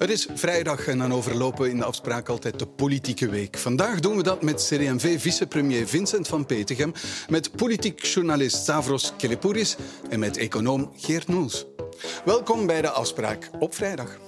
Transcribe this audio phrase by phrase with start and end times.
[0.00, 3.58] Het is vrijdag en dan overlopen in de afspraak altijd de politieke week.
[3.58, 6.92] Vandaag doen we dat met CD&V-vicepremier Vincent van Petegem,
[7.28, 9.76] met politiek journalist Stavros Kelepouris
[10.10, 11.66] en met econoom Geert Noels.
[12.24, 14.18] Welkom bij de afspraak op vrijdag.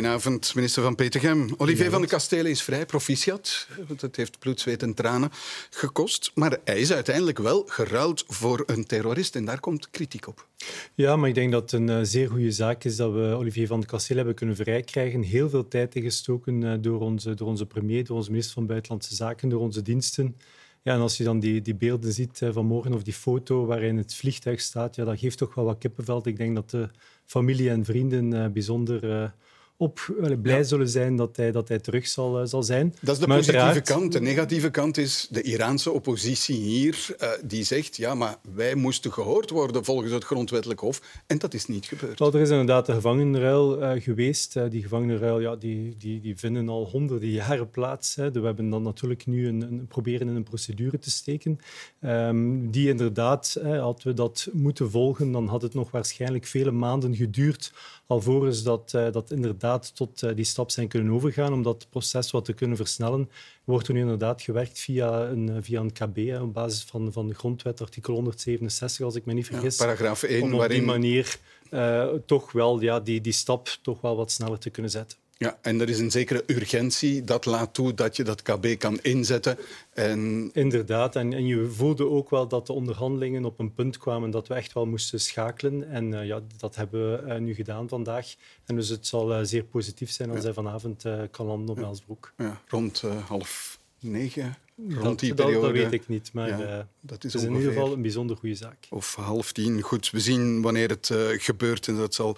[0.00, 1.54] Goedenavond, minister van Petegem.
[1.56, 3.68] Olivier van de Kastelen is vrij, proficiat.
[4.00, 5.30] Het heeft bloed, zweet en tranen
[5.70, 6.30] gekost.
[6.34, 9.36] Maar hij is uiteindelijk wel geruild voor een terrorist.
[9.36, 10.46] En daar komt kritiek op.
[10.94, 13.66] Ja, maar ik denk dat het een eh, zeer goede zaak is dat we Olivier
[13.66, 15.22] van de Kastelen hebben kunnen vrijkrijgen.
[15.22, 19.14] Heel veel tijd ingestoken eh, door onze, door onze premier, door onze minister van Buitenlandse
[19.14, 20.36] Zaken, door onze diensten.
[20.82, 23.66] Ja, en als je dan die, die beelden ziet eh, van morgen of die foto
[23.66, 26.26] waarin het vliegtuig staat, ja, dat geeft toch wel wat kippenveld.
[26.26, 26.88] Ik denk dat de
[27.24, 29.32] familie en vrienden bijzonder
[29.80, 32.94] op blij zullen zijn dat hij, dat hij terug zal, eh, zal zijn.
[33.00, 34.12] Dat is de positieve kant.
[34.12, 39.12] De negatieve kant is de Iraanse oppositie hier, uh, die zegt ja, maar wij moesten
[39.12, 41.22] gehoord worden volgens het grondwettelijk hof.
[41.26, 42.18] En dat is niet gebeurd.
[42.18, 44.70] Wel, er is inderdaad een gevangenenruil uh, geweest.
[44.70, 48.14] die gevangenenruil ja, die, die, die vinden al honderden jaren plaats.
[48.14, 48.30] Hè.
[48.30, 51.58] We hebben dan natuurlijk nu een, een, proberen in een procedure te steken.
[52.00, 57.16] Um, die inderdaad, hadden we dat moeten volgen, dan had het nog waarschijnlijk vele maanden
[57.16, 57.72] geduurd
[58.10, 62.30] alvorens dat, uh, dat inderdaad tot uh, die stap zijn kunnen overgaan, om dat proces
[62.30, 63.30] wat te kunnen versnellen,
[63.64, 67.28] wordt er nu inderdaad gewerkt via een, eh, via een KB, op basis van, van
[67.28, 69.78] de grondwet, artikel 167, als ik me niet vergis.
[69.78, 70.78] Ja, paragraaf 1, om op waarin...
[70.78, 71.38] die manier
[71.70, 75.18] uh, toch wel ja, die, die stap toch wel wat sneller te kunnen zetten.
[75.42, 77.24] Ja, en er is een zekere urgentie.
[77.24, 79.58] Dat laat toe dat je dat KB kan inzetten.
[79.92, 80.50] En...
[80.52, 84.48] Inderdaad, en, en je voelde ook wel dat de onderhandelingen op een punt kwamen dat
[84.48, 85.90] we echt wel moesten schakelen.
[85.90, 88.34] En uh, ja, dat hebben we uh, nu gedaan vandaag.
[88.64, 90.44] En dus het zal uh, zeer positief zijn als ja.
[90.44, 92.60] hij vanavond kan landen op ja.
[92.68, 94.56] Rond half negen.
[94.88, 95.66] Rond dat, die periode.
[95.66, 98.54] dat weet ik niet, maar ja, dat is, is in ieder geval een bijzonder goede
[98.54, 98.86] zaak.
[98.90, 99.80] Of half tien.
[99.80, 102.36] Goed, we zien wanneer het gebeurt en dat zal...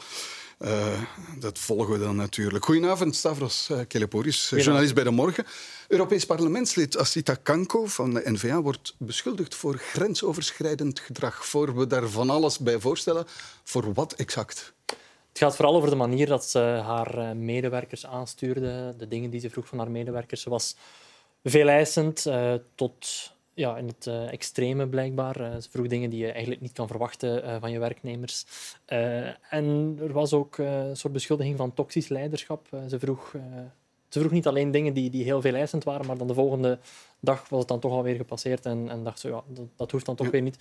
[0.64, 1.02] Uh,
[1.38, 2.64] dat volgen we dan natuurlijk.
[2.64, 5.44] Goedenavond, Stavros uh, journalist bij De Morgen.
[5.88, 11.46] Europees parlementslid Asita Kanko van de N-VA wordt beschuldigd voor grensoverschrijdend gedrag.
[11.46, 13.24] Voor we daar van alles bij voorstellen,
[13.64, 14.72] voor wat exact?
[15.28, 19.50] Het gaat vooral over de manier dat ze haar medewerkers aanstuurde, de dingen die ze
[19.50, 20.42] vroeg van haar medewerkers.
[20.42, 20.76] Ze was
[21.44, 25.40] veel eisend uh, tot ja, in het uh, extreme blijkbaar.
[25.40, 28.44] Uh, ze vroeg dingen die je eigenlijk niet kan verwachten uh, van je werknemers.
[29.50, 32.68] en er was ook een soort beschuldiging van toxisch leiderschap.
[32.88, 33.34] ze, vroeg,
[34.08, 36.78] ze vroeg niet alleen dingen die, die heel veel eisend waren, maar dan de volgende
[37.20, 40.06] dag was het dan toch alweer gepasseerd en, en dacht ze, ja, dat, dat hoeft
[40.06, 40.32] dan toch ja.
[40.32, 40.58] weer niet.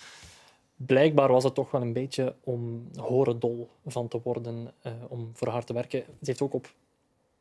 [0.75, 4.73] Blijkbaar was het toch wel een beetje om horendol van te worden,
[5.07, 5.99] om voor haar te werken.
[5.99, 6.73] Ze heeft ook op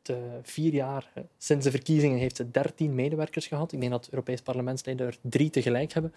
[0.01, 3.71] de vier jaar sinds de verkiezingen heeft ze dertien medewerkers gehad.
[3.71, 6.13] Ik denk dat Europees parlementsleden er drie tegelijk hebben.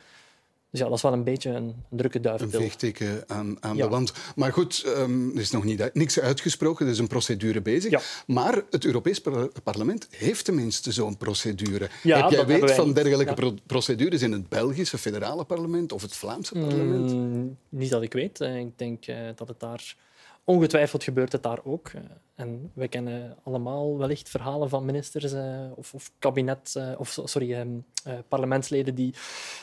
[0.75, 2.59] Dus ja, dat is wel een beetje een, een drukke duivenpil.
[2.59, 3.83] Een veegteken aan, aan ja.
[3.83, 4.13] de wand.
[4.37, 6.87] Maar goed, um, er is nog niet, niks uitgesproken.
[6.87, 7.91] Er is een procedure bezig.
[7.91, 8.01] Ja.
[8.27, 11.89] Maar het Europees par parlement heeft tenminste zo'n procedure.
[12.03, 16.17] Ja, Heb jij weet van dergelijke pro procedures in het Belgische federale parlement of het
[16.17, 17.13] Vlaamse parlement?
[17.13, 18.41] Mm, niet dat ik weet.
[18.41, 19.97] Ik denk uh, dat het daar...
[20.45, 21.91] Ongetwijfeld gebeurt het daar ook.
[22.35, 27.53] En we kennen allemaal wellicht verhalen van ministers uh, of, of, kabinet, uh, of sorry,
[27.53, 29.15] um, uh, parlementsleden die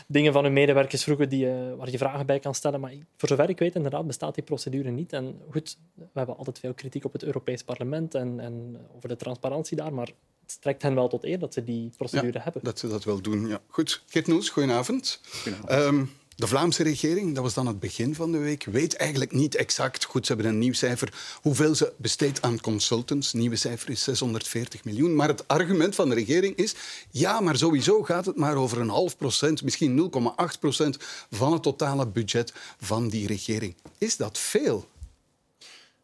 [0.08, 1.47] dingen van hun medewerkers vroegen die,
[1.78, 2.80] waar je vragen bij kan stellen.
[2.80, 5.14] Maar voor zover ik weet, inderdaad, bestaat die procedure niet.
[5.14, 9.16] En goed, we hebben altijd veel kritiek op het Europees Parlement en, en over de
[9.16, 12.63] transparantie daar, maar het strekt hen wel tot eer dat ze die procedure ja, hebben.
[12.63, 13.62] Dat ze dat wel doen, ja.
[13.68, 14.03] Goed.
[14.08, 15.19] Geert Noes, goedenavond.
[15.44, 15.72] goedenavond.
[15.72, 19.56] Um, de Vlaamse regering, dat was dan het begin van de week, weet eigenlijk niet
[19.56, 23.34] exact, goed, ze hebben een nieuw cijfer, hoeveel ze besteedt aan consultants.
[23.34, 25.16] Nieuwe cijfer is 640 miljoen.
[25.16, 26.75] Maar het argument van de regering is,
[27.09, 30.12] ja, maar sowieso gaat het maar over een half procent, misschien
[30.53, 30.97] 0,8 procent
[31.31, 33.75] van het totale budget van die regering.
[33.98, 34.90] Is dat veel?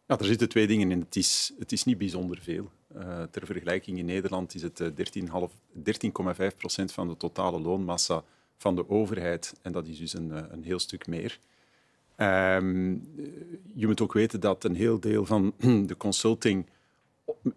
[0.06, 1.00] Ja, er zitten twee dingen in.
[1.00, 2.70] Het is, het is niet bijzonder veel.
[2.96, 8.24] Uh, ter vergelijking, in Nederland is het 13,5 procent van de totale loonmassa
[8.58, 9.54] van de overheid.
[9.62, 11.38] En dat is dus een, een heel stuk meer.
[12.16, 13.08] Um,
[13.74, 15.54] je moet ook weten dat een heel deel van
[15.86, 16.66] de consulting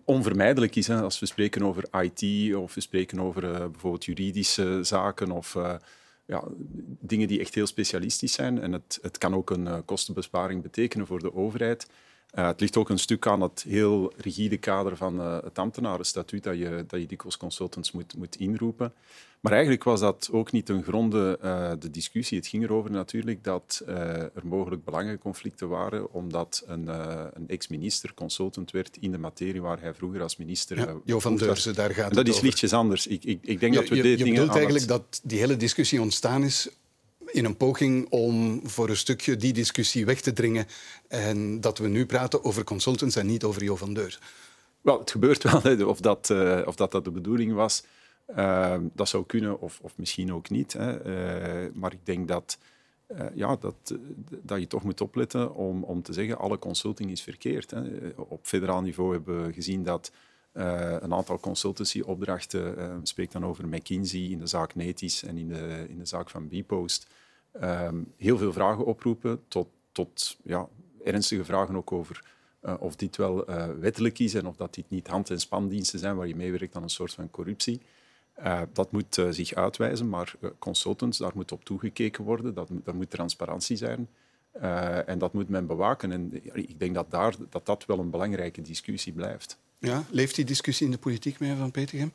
[0.05, 0.87] onvermijdelijk is.
[0.87, 1.01] Hè.
[1.01, 5.73] Als we spreken over IT of we spreken over uh, bijvoorbeeld juridische zaken of uh,
[6.25, 6.43] ja,
[6.99, 8.59] dingen die echt heel specialistisch zijn.
[8.59, 11.87] En het, het kan ook een kostenbesparing betekenen voor de overheid.
[12.35, 16.43] Uh, het ligt ook een stuk aan het heel rigide kader van uh, het ambtenarenstatuut
[16.43, 18.93] dat je, dat je dikwijls consultants moet, moet inroepen.
[19.39, 22.37] Maar eigenlijk was dat ook niet ten gronde uh, de discussie.
[22.37, 26.87] Het ging erover natuurlijk dat er mogelijk belangenconflicten waren, omdat een,
[27.33, 30.77] een ex-minister consultant werd in de materie waar hij vroeger als minister...
[30.77, 33.07] Ja, Jo van Deurzen, daar gaat en dat het is lichtjes anders.
[33.07, 35.57] Ik, ik, ik denk je, dat we je, dit je bedoelt eigenlijk dat die hele
[35.57, 36.69] discussie ontstaan is
[37.31, 40.65] in een poging om voor een stukje die discussie weg te dringen
[41.07, 44.19] en dat we nu praten over consultants en niet over Jo van Deur.
[44.81, 45.87] Wel, het gebeurt wel.
[45.87, 47.83] Of dat, uh, of dat, dat de bedoeling was,
[48.35, 50.73] uh, dat zou kunnen of, of misschien ook niet.
[50.73, 51.05] Hè.
[51.65, 52.57] Uh, maar ik denk dat,
[53.33, 53.95] ja, dat,
[54.41, 57.71] dat je toch moet opletten om, om te zeggen alle consulting is verkeerd.
[57.71, 57.81] Hè.
[58.15, 60.11] Op federaal niveau hebben we gezien dat
[60.53, 65.85] een aantal consultancyopdrachten, uh, spreek dan over McKinsey in de zaak Netis en in de,
[65.89, 67.07] in de zaak van Bpost,
[67.63, 70.67] um, heel veel vragen oproepen tot, tot ja,
[71.03, 72.23] ernstige vragen ook over
[72.63, 75.99] uh, of dit wel uh, wettelijk is en of dat dit niet hand- en spandiensten
[75.99, 77.81] zijn waar je meewerkt aan een soort van corruptie.
[78.43, 82.53] Uh, dat moet zich uitwijzen, maar consultants, daar moet op toegekeken worden.
[82.53, 84.09] Dat, dat moet transparantie zijn.
[85.05, 86.11] en dat moet men bewaken.
[86.11, 89.57] En ik denk dat, daar, dat dat wel een belangrijke discussie blijft.
[89.81, 92.11] Ja, leeft die discussie in de politiek, meneer Van Petegem?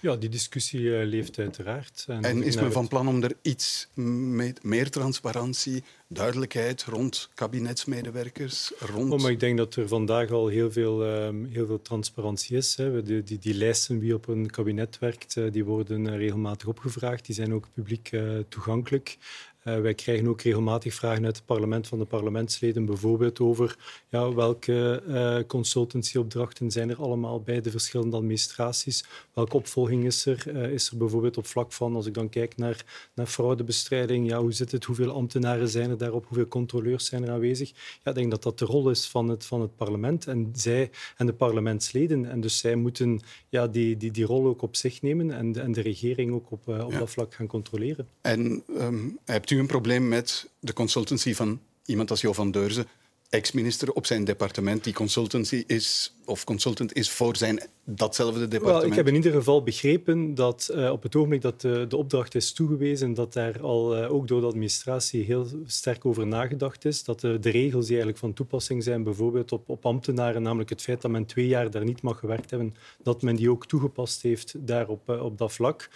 [0.00, 2.04] Ja, die discussie uh, leeft uiteraard.
[2.08, 8.72] En, en is men van plan om er iets met meer transparantie, duidelijkheid rond kabinetsmedewerkers?
[8.78, 9.12] Rond...
[9.12, 12.76] Oh, maar ik denk dat er vandaag al heel veel, um, heel veel transparantie is.
[12.76, 13.02] Hè.
[13.02, 17.26] Die, die, die, lijsten wie op een kabinet werkt, uh, die worden uh, regelmatig opgevraagd.
[17.26, 18.10] Die zijn ook publiek
[18.48, 19.16] toegankelijk.
[19.64, 23.76] Uh, wij krijgen ook regelmatig vragen uit het parlement van de parlementsleden, bijvoorbeeld over
[24.08, 30.44] ja, welke uh, consultancyopdrachten zijn er allemaal bij de verschillende administraties, welke opvolging is er?
[30.48, 32.84] Uh, is er bijvoorbeeld op vlak van, als ik dan kijk naar,
[33.14, 37.30] naar fraudebestrijding, ja, hoe zit het, hoeveel ambtenaren zijn er daarop, hoeveel controleurs zijn er
[37.30, 37.72] aanwezig?
[38.02, 40.90] Ja, ik denk dat dat de rol is van het, van het parlement en zij
[41.16, 42.30] en de parlementsleden.
[42.30, 45.60] En dus zij moeten ja, die, die, die rol ook op zich nemen en de,
[45.60, 46.98] en de regering ook op, op ja.
[46.98, 48.08] dat vlak gaan controleren.
[48.20, 52.88] En um, hebt u een probleem met de consultancy van iemand als Jo van Deurzen,
[53.28, 58.82] ex-minister op zijn departement, die consultancy is of consultant is voor zijn datzelfde departement?
[58.82, 61.96] Wel, ik heb in ieder geval begrepen dat uh, op het ogenblik dat de, de,
[61.96, 66.84] opdracht is toegewezen, dat daar al uh, ook door de administratie heel sterk over nagedacht
[66.84, 67.04] is.
[67.04, 70.82] Dat de, de, regels die eigenlijk van toepassing zijn, bijvoorbeeld op, op ambtenaren, namelijk het
[70.82, 74.22] feit dat men twee jaar daar niet mag gewerkt hebben, dat men die ook toegepast
[74.22, 75.88] heeft daar op, uh, op dat vlak.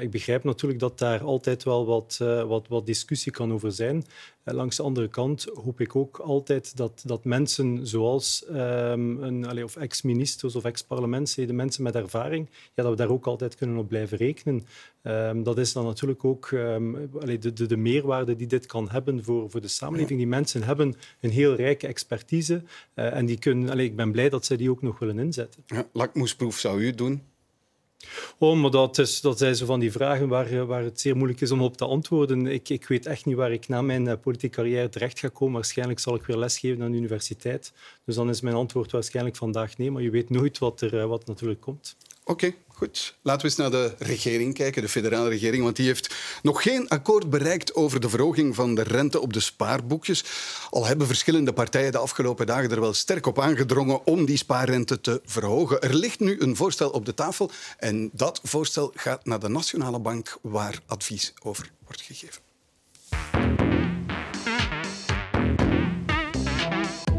[0.00, 2.16] ik begrijp natuurlijk dat daar altijd wel wat,
[2.46, 4.04] wat, wat discussie kan over zijn.
[4.44, 9.67] langs de andere kant hoop ik ook altijd dat, dat mensen zoals um, een, allez,
[9.68, 13.88] of ex-ministers of ex-parlementsleden, mensen met ervaring, ja, dat we daar ook altijd kunnen op
[13.88, 14.66] blijven rekenen.
[15.02, 19.24] Um, dat is dan natuurlijk ook um, de, de, de, meerwaarde die dit kan hebben
[19.24, 20.18] voor, voor de samenleving.
[20.18, 22.62] Die mensen hebben een heel rijke expertise
[22.94, 25.62] uh, en die kunnen, allee, ik ben blij dat zij die ook nog willen inzetten.
[25.66, 27.22] Ja, lakmoesproef zou u doen?
[28.38, 31.50] Oh, maar dat, dat zijn zo van die vragen waar, waar het zeer moeilijk is
[31.50, 32.46] om op te antwoorden.
[32.46, 35.54] Ik, ik weet echt niet waar ik na mijn uh, politieke carrière terecht ga komen.
[35.54, 37.72] Waarschijnlijk zal ik weer lesgeven aan de universiteit.
[38.04, 39.90] Dus dan is mijn antwoord waarschijnlijk vandaag nee.
[39.90, 41.96] Maar je weet nooit wat er uh, wat natuurlijk komt.
[42.28, 43.14] Oké, goed.
[43.22, 45.62] Laten we eens naar de regering kijken, de federale regering.
[45.62, 49.40] Want die heeft nog geen akkoord bereikt over de verhoging van de rente op de
[49.40, 50.24] spaarboekjes.
[50.70, 55.00] Al hebben verschillende partijen de afgelopen dagen er wel sterk op aangedrongen om die spaarrente
[55.00, 55.80] te verhogen.
[55.80, 59.98] Er ligt nu een voorstel op de tafel en dat voorstel gaat naar de Nationale
[59.98, 62.47] Bank, waar advies over wordt gegeven.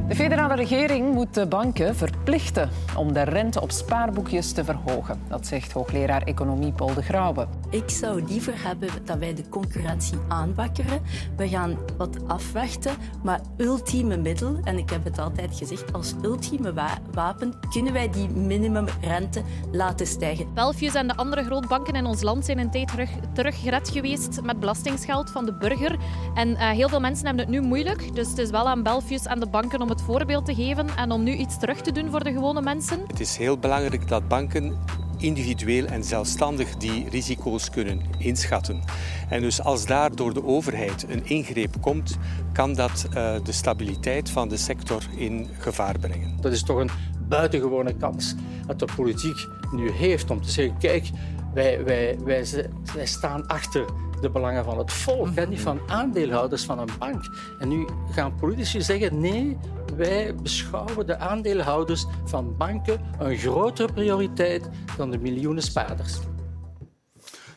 [0.09, 5.21] De federale regering moet de banken verplichten om de rente op spaarboekjes te verhogen.
[5.27, 7.47] Dat zegt hoogleraar economie Paul de Grauwe.
[7.69, 11.01] Ik zou liever hebben dat wij de concurrentie aanwakkeren.
[11.37, 16.73] We gaan wat afwachten, maar ultieme middel, en ik heb het altijd gezegd, als ultieme
[16.73, 20.53] wa wapen kunnen wij die minimumrente laten stijgen.
[20.53, 24.59] Belfius en de andere grootbanken in ons land zijn een tijd terug, teruggered geweest met
[24.59, 25.97] belastingsgeld van de burger.
[26.35, 29.25] En uh, heel veel mensen hebben het nu moeilijk, dus het is wel aan Belfius
[29.25, 32.09] en de banken om het voorbeeld te geven en om nu iets terug te doen
[32.09, 32.99] voor de gewone mensen.
[33.07, 34.77] Het is heel belangrijk dat banken
[35.17, 38.81] individueel en zelfstandig die risico's kunnen inschatten.
[39.29, 42.17] En dus als daar door de overheid een ingreep komt,
[42.53, 43.13] kan dat uh,
[43.43, 46.37] de stabiliteit van de sector in gevaar brengen.
[46.41, 46.89] Dat is toch een
[47.27, 48.35] buitengewone kans
[48.67, 51.09] dat de politiek nu heeft om te zeggen, kijk,
[51.53, 52.45] wij, wij, wij,
[52.93, 53.85] wij staan achter
[54.21, 57.23] de belangen van het volk, hè, niet van aandeelhouders van een bank.
[57.59, 59.57] En nu gaan politici zeggen, nee,
[59.99, 66.17] wij beschouwen de aandeelhouders van banken een grotere prioriteit dan de miljoenen spaarders.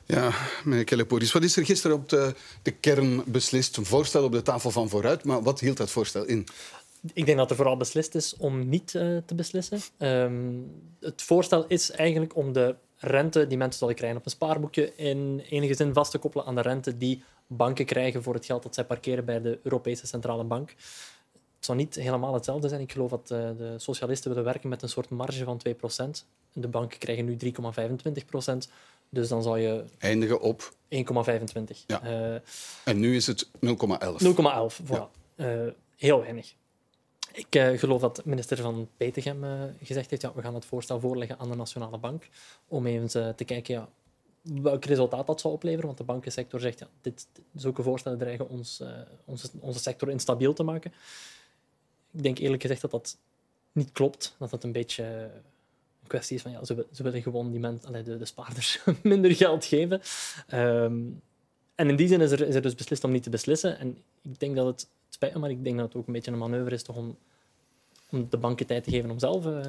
[0.07, 0.31] Ja,
[0.65, 3.77] meneer Kelleporis, wat is er gisteren op de, de kern beslist?
[3.77, 6.47] Een voorstel op de tafel van vooruit, maar wat hield dat voorstel in?
[7.13, 9.81] Ik denk dat er vooral beslist is om niet uh, te beslissen.
[9.99, 10.71] Um,
[11.01, 15.43] het voorstel is eigenlijk om de rente die mensen zullen krijgen op een spaarboekje in
[15.51, 18.75] enige zin vast te koppelen aan de rente die banken krijgen voor het geld dat
[18.75, 20.75] zij parkeren bij de Europese Centrale Bank.
[21.63, 22.81] Het zou niet helemaal hetzelfde zijn.
[22.81, 25.71] Ik geloof dat uh, de socialisten willen werken met een soort marge van 2%.
[26.53, 27.37] De banken krijgen nu
[28.65, 28.71] 3,25%.
[29.09, 29.85] Dus dan zou je...
[29.99, 30.75] Eindigen op?
[30.89, 31.87] 1,25.
[31.87, 32.03] Ja.
[32.05, 32.41] Uh,
[32.85, 33.51] en nu is het 0,11.
[33.61, 34.87] 0,11, voilà.
[34.87, 35.09] Ja.
[35.37, 36.55] Uh, heel weinig.
[37.33, 39.45] Ik uh, geloof dat minister van Petegem
[39.83, 42.29] gezegd heeft ja, we gaan het voorstel voorleggen aan de Nationale Bank
[42.69, 43.89] om even te kijken ja,
[44.63, 45.87] welk resultaat dat zal opleveren.
[45.87, 48.83] Want de bankensector zegt ja, dit, zulke voorstellen dreigen ons,
[49.25, 50.93] onze, onze sector instabiel te maken.
[52.13, 53.19] Ik denk eerlijk gezegd dat dat
[53.73, 54.35] niet klopt.
[54.39, 55.05] Dat dat een beetje
[56.03, 59.35] een kwestie is van ja, ze, ze willen gewoon die mensen, de, de spaarders minder
[59.35, 60.01] geld geven.
[60.55, 61.23] Um,
[61.75, 63.79] en in die zin is er, is er dus beslist om niet te beslissen.
[63.79, 66.31] En ik denk dat het spijt me, maar ik denk dat het ook een beetje
[66.31, 67.17] een manoeuvre is toch om,
[68.11, 69.61] om de banken tijd te geven om zelf uh,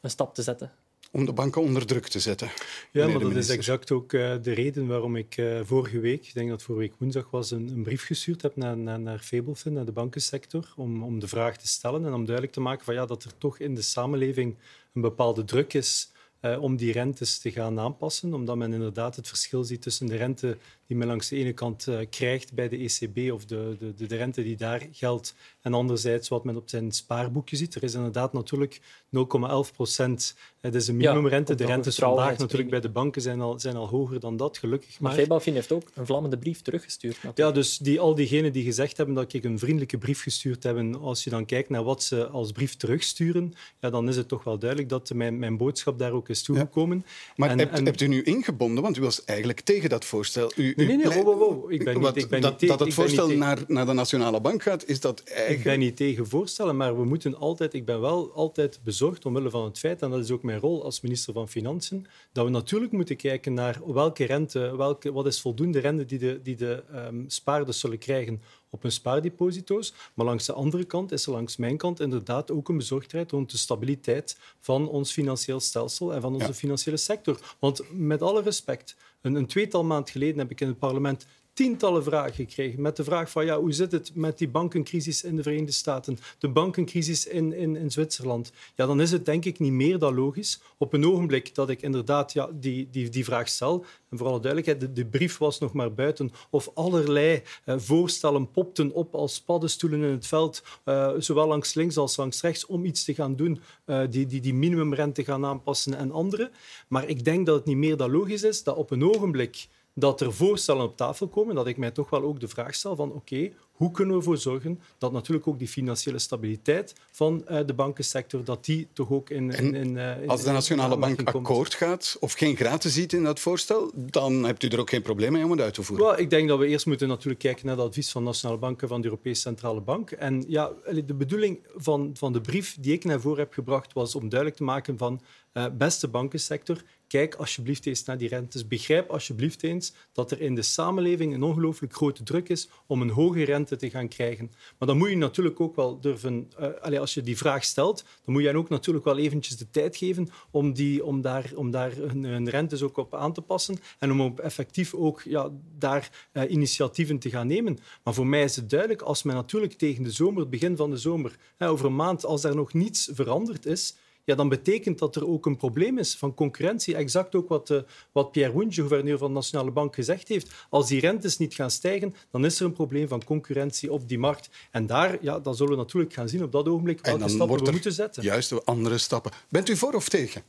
[0.00, 0.72] een stap te zetten.
[1.14, 2.50] Om de banken onder druk te zetten.
[2.90, 6.34] Ja, maar dat is exact ook uh, de reden waarom ik uh, vorige week, ik
[6.34, 9.72] denk dat vorige week woensdag was, een, een brief gestuurd heb naar, naar, naar Fabelfin,
[9.72, 12.94] naar de bankensector, om, om de vraag te stellen en om duidelijk te maken van,
[12.94, 14.56] ja, dat er toch in de samenleving
[14.94, 16.10] een bepaalde druk is
[16.42, 20.16] uh, om die rentes te gaan aanpassen, omdat men inderdaad het verschil ziet tussen de
[20.16, 20.58] rente
[20.92, 24.16] die men langs de ene kant uh, krijgt bij de ECB of de, de, de,
[24.16, 27.74] rente die daar geldt en anderzijds wat men op zijn spaarboekje ziet.
[27.74, 30.36] Er is inderdaad natuurlijk 0,11 procent.
[30.60, 31.52] Het is een minimumrente.
[31.52, 34.58] Ja, de rentes vandaag natuurlijk bij de banken zijn al, zijn al hoger dan dat,
[34.58, 35.10] gelukkig maar.
[35.12, 37.14] Maar Febafin heeft ook een vlammende brief teruggestuurd.
[37.14, 37.38] Natuurlijk.
[37.38, 40.94] Ja, dus die, al diegenen die gezegd hebben dat ik een vriendelijke brief gestuurd heb,
[41.00, 44.44] als je dan kijkt naar wat ze als brief terugsturen, ja, dan is het toch
[44.44, 46.96] wel duidelijk dat mijn, mijn boodschap daar ook is toegekomen.
[47.06, 47.32] Ja.
[47.36, 47.84] Maar en, hebt, en...
[47.84, 50.52] hebt, u nu ingebonden, want u was eigenlijk tegen dat voorstel.
[50.56, 53.28] U, nee, nee, wow, wow, Ik ben niet, ik ben dat, niet dat het voorstel
[53.28, 55.58] naar, naar de Nationale Bank gaat, is dat eigenlijk...
[55.58, 57.74] Ik ben niet tegen voorstellen, maar we moeten altijd...
[57.74, 60.84] Ik ben wel altijd bezorgd omwille van het feit, en dat is ook mijn rol
[60.84, 65.40] als minister van Financiën, dat we natuurlijk moeten kijken naar welke rente, welke, wat is
[65.40, 69.94] voldoende rente die de, die de um, spaarders zullen krijgen op hun spaardeposito's.
[70.14, 73.50] Maar langs de andere kant is er langs mijn kant inderdaad ook een bezorgdheid rond
[73.50, 76.54] de stabiliteit van ons financieel stelsel en van onze ja.
[76.54, 77.38] financiële sector.
[77.58, 82.04] Want met alle respect, een, een tweetal maand geleden heb ik in het parlement tientallen
[82.04, 85.42] vragen gekregen met de vraag van ja, hoe zit het met die bankencrisis in de
[85.42, 88.52] Verenigde Staten, de bankencrisis in, in, in Zwitserland.
[88.74, 91.82] Ja, dan is het denk ik niet meer dan logisch op een ogenblik dat ik
[91.82, 93.84] inderdaad ja, die, die, die vraag stel.
[94.10, 98.92] En voor alle duidelijkheid, de, brief was nog maar buiten of allerlei uh, voorstellen popten
[98.92, 103.04] op als paddenstoelen in het veld, uh, zowel langs links als langs rechts, om iets
[103.04, 106.50] te gaan doen, uh, die, die, die minimumrente gaan aanpassen en andere.
[106.88, 110.20] Maar ik denk dat het niet meer dan logisch is dat op een ogenblik dat
[110.20, 113.08] er voorstellen op tafel komen, dat ik mij toch wel ook de vraag stel van
[113.08, 117.60] oké, okay, hoe kunnen we ervoor zorgen dat natuurlijk ook die financiële stabiliteit van uh,
[117.66, 119.50] de bankensector, dat die toch ook in...
[119.50, 123.24] in, in, uh, in als de Nationale Bank akkoord gaat of geen gratis ziet in
[123.24, 126.06] dat voorstel, dan hebt u er ook geen probleem mee om het uit te voeren?
[126.06, 128.88] Well, ik denk dat we eerst moeten natuurlijk kijken naar het advies van Nationale Banken
[128.88, 130.10] van de Europese Centrale Bank.
[130.10, 130.72] En ja,
[131.04, 134.58] de bedoeling van, van de brief die ik naar voren heb gebracht was om duidelijk
[134.58, 135.20] te maken van
[135.52, 136.82] uh, beste bankensector,
[137.12, 138.66] kijk alsjeblieft eens naar die rentes.
[138.66, 143.10] Begrijp alsjeblieft eens dat er in de samenleving een ongelooflijk grote druk is om een
[143.10, 144.50] hoge rente te gaan krijgen.
[144.78, 146.50] Maar dan moet je natuurlijk ook wel durven...
[146.90, 149.96] Uh, als je die vraag stelt, dan moet je ook natuurlijk wel eventjes de tijd
[149.96, 153.78] geven om, die, om daar, om daar hun, hun rentes ook op aan te passen
[153.98, 157.78] en om op effectief ook ja, daar uh, initiatieven te gaan nemen.
[158.04, 160.90] Maar voor mij is het duidelijk, als men natuurlijk tegen de zomer, het begin van
[160.90, 164.98] de zomer, hè, over een maand, als daar nog niets veranderd is, ja, dan betekent
[164.98, 166.96] dat er ook een probleem is van concurrentie.
[166.96, 167.78] Exact ook wat, uh,
[168.12, 170.50] wat Pierre Wunsch, gouverneur van de Nationale Bank, gezegd heeft.
[170.70, 174.18] Als die rentes niet gaan stijgen, dan is er een probleem van concurrentie op die
[174.18, 174.50] markt.
[174.70, 177.70] En daar ja, dan zullen we natuurlijk gaan zien op dat ogenblik welke stappen we
[177.70, 178.22] moeten zetten.
[178.22, 179.32] Juist andere stappen.
[179.48, 180.42] Bent u voor of tegen?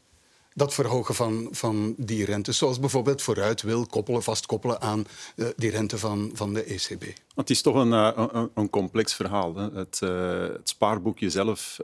[0.53, 5.05] Dat verhogen van, van die rente, zoals bijvoorbeeld vooruit wil koppelen, vastkoppelen aan
[5.35, 7.03] uh, die rente van, van de ECB?
[7.35, 9.55] Het is toch een, uh, een, een, complex verhaal.
[9.55, 9.69] Hè.
[9.71, 11.79] Het, uh, het, spaarboekje zelf,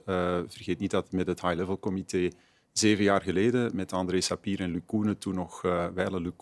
[0.48, 2.30] vergeet niet dat met het High-Level Comité
[2.72, 6.34] zeven jaar geleden, met André Sapir en Luc toen nog uh, Weile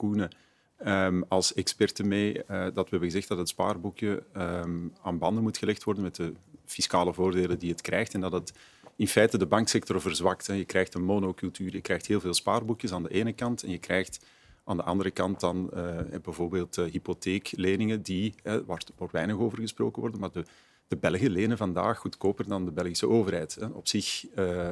[0.86, 5.58] um, als experten mee, dat we hebben gezegd dat het spaarboekje um, aan banden moet
[5.58, 6.34] gelegd worden met de
[6.66, 8.54] fiscale voordelen die het krijgt en dat het
[8.98, 10.46] in feite de banksector verzwakt.
[10.46, 13.78] Je krijgt een monocultuur, je krijgt heel veel spaarboekjes aan de ene kant en je
[13.78, 14.26] krijgt
[14.64, 19.60] aan de andere kant dan uh, bijvoorbeeld uh, hypotheekleningen, die, uh, waar wordt weinig over
[19.60, 20.44] gesproken worden, maar de,
[20.88, 23.56] de Belgen lenen vandaag goedkoper dan de Belgische overheid.
[23.56, 23.66] Hè.
[23.66, 24.26] Op zich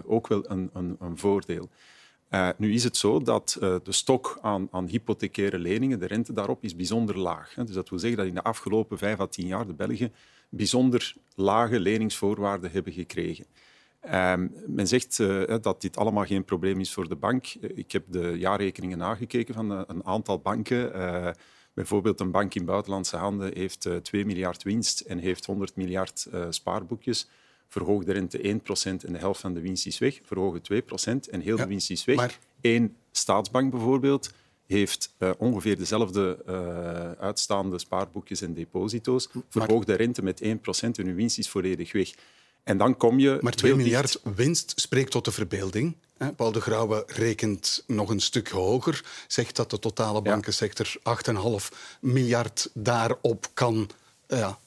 [0.05, 1.69] ook wel een, een, een voordeel.
[2.57, 6.75] Nu is het zo dat de stok aan, aan, hypothecaire leningen, de rente daarop, is
[6.75, 7.55] bijzonder laag.
[7.55, 7.63] Hè.
[7.63, 10.13] Dus dat wil zeggen dat in de afgelopen vijf à tien jaar de Belgen
[10.49, 13.45] bijzonder lage leningsvoorwaarden hebben gekregen.
[14.13, 17.45] Um, men zegt uh, dat dit allemaal geen probleem is voor de bank.
[17.61, 20.91] Ik heb de jaarrekeningen nagekeken van een aantal banken.
[21.73, 27.27] bijvoorbeeld een bank in buitenlandse handen heeft 2 miljard winst en heeft 100 miljard spaarboekjes
[27.67, 31.41] verhoog de rente 1% en de helft van de winst is weg, verhogen 2% en
[31.41, 32.15] heel de winst is weg.
[32.15, 32.39] Maar...
[32.61, 34.33] Eén staatsbank bijvoorbeeld
[34.65, 40.47] heeft uh, ongeveer dezelfde uh, uitstaande spaarboekjes en deposito's, verhoogt de rente met 1%
[40.79, 42.13] en uw winst is volledig weg.
[42.65, 43.37] En dan kom je.
[43.41, 45.95] Maar 2 miljard winst spreekt tot de verbeelding.
[46.35, 50.95] Paul de Grauwe rekent nog een stuk hoger, zegt dat de totale bankensector
[51.61, 53.89] 8,5 miljard daarop kan
[54.27, 54.59] ja,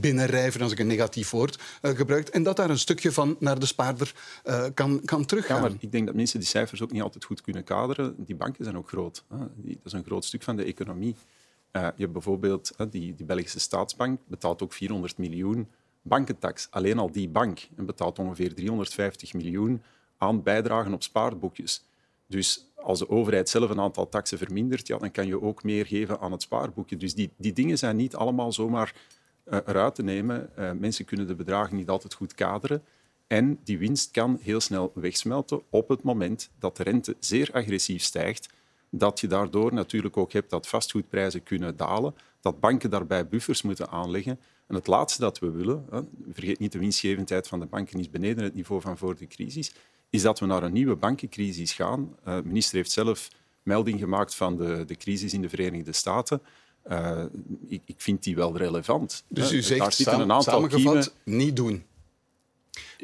[0.00, 3.58] binnenrijven, als ik een negatief woord uh, gebruik, en dat daar een stukje van naar
[3.58, 5.56] de spaarder uh, kan, kan teruggaan.
[5.56, 8.14] Ja, maar ik denk dat mensen die cijfers ook niet altijd goed kunnen kaderen.
[8.18, 9.24] Die banken zijn ook groot.
[9.28, 9.36] Hè.
[9.54, 11.16] Die, dat is een groot stuk van de economie.
[11.72, 15.68] Uh, je hebt bijvoorbeeld die, die Belgische staatsbank betaalt ook 400 miljoen
[16.02, 16.66] bankentax.
[16.70, 19.82] Alleen al die bank betaalt ongeveer 350 miljoen
[20.18, 21.84] aan bijdragen op spaarboekjes.
[22.26, 25.86] Dus als de overheid zelf een aantal taxen vermindert, ja, dan kan je ook meer
[25.86, 26.96] geven aan het spaarboekje.
[26.96, 28.94] Dus die, die dingen zijn niet allemaal zomaar
[29.44, 30.50] uh, eruit te nemen.
[30.58, 32.82] Uh, mensen kunnen de bedragen niet altijd goed kaderen.
[33.26, 38.02] En die winst kan heel snel wegsmelten op het moment dat de rente zeer agressief
[38.02, 38.48] stijgt.
[38.90, 43.88] Dat je daardoor natuurlijk ook hebt dat vastgoedprijzen kunnen dalen, dat banken daarbij buffers moeten
[43.88, 44.40] aanleggen.
[44.66, 46.00] En het laatste dat we willen, hè,
[46.32, 49.72] vergeet niet de winstgevendheid van de banken is beneden het niveau van voor de crisis,
[50.10, 52.16] is dat we naar een nieuwe bankencrisis gaan.
[52.28, 53.28] Uh, de minister heeft zelf
[53.62, 56.42] melding gemaakt van de, de crisis in de Verenigde Staten.
[56.90, 57.24] Uh,
[57.66, 59.24] ik, ik, vind die wel relevant.
[59.28, 61.84] Dus u zegt samen, een aantal samengevat, niet doen.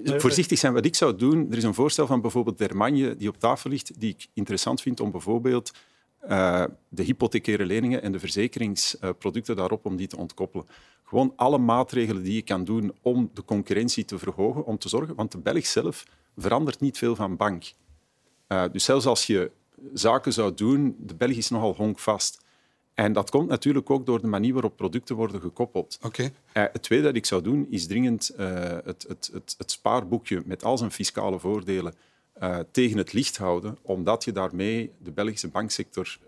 [0.04, 1.50] Voorzichtig zijn wat ik zou doen.
[1.50, 5.00] Er is een voorstel van bijvoorbeeld Dermagne die op tafel ligt, die ik interessant vind
[5.00, 5.73] om bijvoorbeeld
[6.25, 10.66] uh, de hypothecaire leningen en de verzekeringsproducten daarop om die te ontkoppelen.
[11.04, 15.14] Gewoon alle maatregelen die je kan doen om de concurrentie te verhogen, om te zorgen,
[15.14, 16.04] want de Belg zelf
[16.37, 17.72] verandert niet veel van bank.
[18.48, 19.50] Uh, dus zelfs als je
[19.92, 22.46] zaken zou doen, de Belg is nogal honkvast.
[22.94, 25.98] En dat komt natuurlijk ook door de manier waarop producten worden gekoppeld.
[26.02, 26.26] Okay.
[26.26, 30.64] Uh, het tweede dat ik zou doen, is dringend het, het, het, het, spaarboekje met
[30.64, 31.94] al zijn fiscale voordelen
[32.42, 36.18] uh, tegen het licht houden, omdat je daarmee de Belgische banksector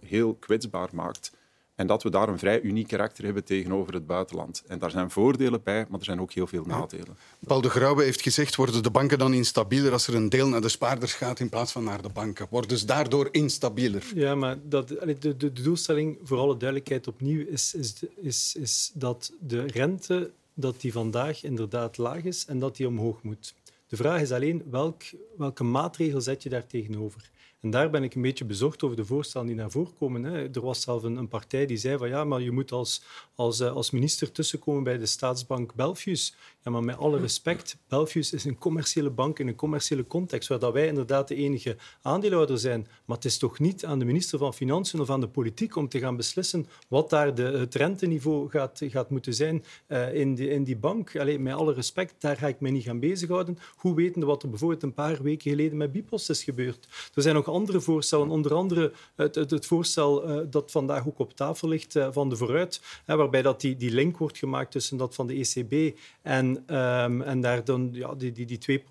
[0.00, 1.32] heel kwetsbaar maakt.
[1.80, 4.62] En dat we daar een vrij uniek karakter hebben tegenover het buitenland.
[4.66, 7.16] En daar zijn voordelen bij, maar er zijn ook heel veel nadelen.
[7.46, 10.60] Paul de Grauwe heeft gezegd, worden de banken dan instabieler als er een deel naar
[10.60, 12.46] de spaarders gaat in plaats van naar de banken?
[12.50, 14.04] Worden ze daardoor instabieler?
[14.14, 18.90] Ja, maar dat, de, de, de doelstelling, voor alle duidelijkheid opnieuw, is, is, is, is
[18.94, 23.54] dat de rente dat die vandaag inderdaad laag is en dat die omhoog moet.
[23.90, 25.02] De vraag is alleen, welk,
[25.36, 27.30] welke maatregel zet je daar tegenover?
[27.60, 30.22] En daar ben ik een beetje bezorgd over de voorstellen die naar voren komen.
[30.22, 30.54] Hè.
[30.54, 33.02] Er was zelf een, een, partij die zei van ja, maar je moet als,
[33.34, 36.34] als, eh, als minister tussenkomen bij de staatsbank Belfius.
[36.64, 40.58] Ja, maar met alle respect, Belfius is een commerciële bank in een commerciële context, waar
[40.58, 42.86] dat wij inderdaad de enige aandeelhouder zijn.
[43.04, 45.88] Maar het is toch niet aan de minister van Financiën of aan de politiek om
[45.88, 50.48] te gaan beslissen wat daar de, het renteniveau gaat, gaat moeten zijn uh, in, die,
[50.48, 51.16] in die bank.
[51.16, 53.58] Allee, met alle respect, daar ga ik me niet gaan bezighouden.
[53.76, 56.88] Hoe wetende wat er bijvoorbeeld een paar weken geleden met Bipos is gebeurd.
[57.14, 61.18] Er zijn nog andere voorstellen, onder andere het, het, het voorstel uh, dat vandaag ook
[61.18, 64.96] op tafel ligt uh, van de Vooruit, waarbij dat die, die link wordt gemaakt tussen
[64.96, 68.82] dat van de ECB en um, en daar dan ja, die, die, die 2%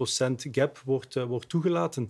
[0.51, 2.09] gap wordt, uh, wordt toegelaten.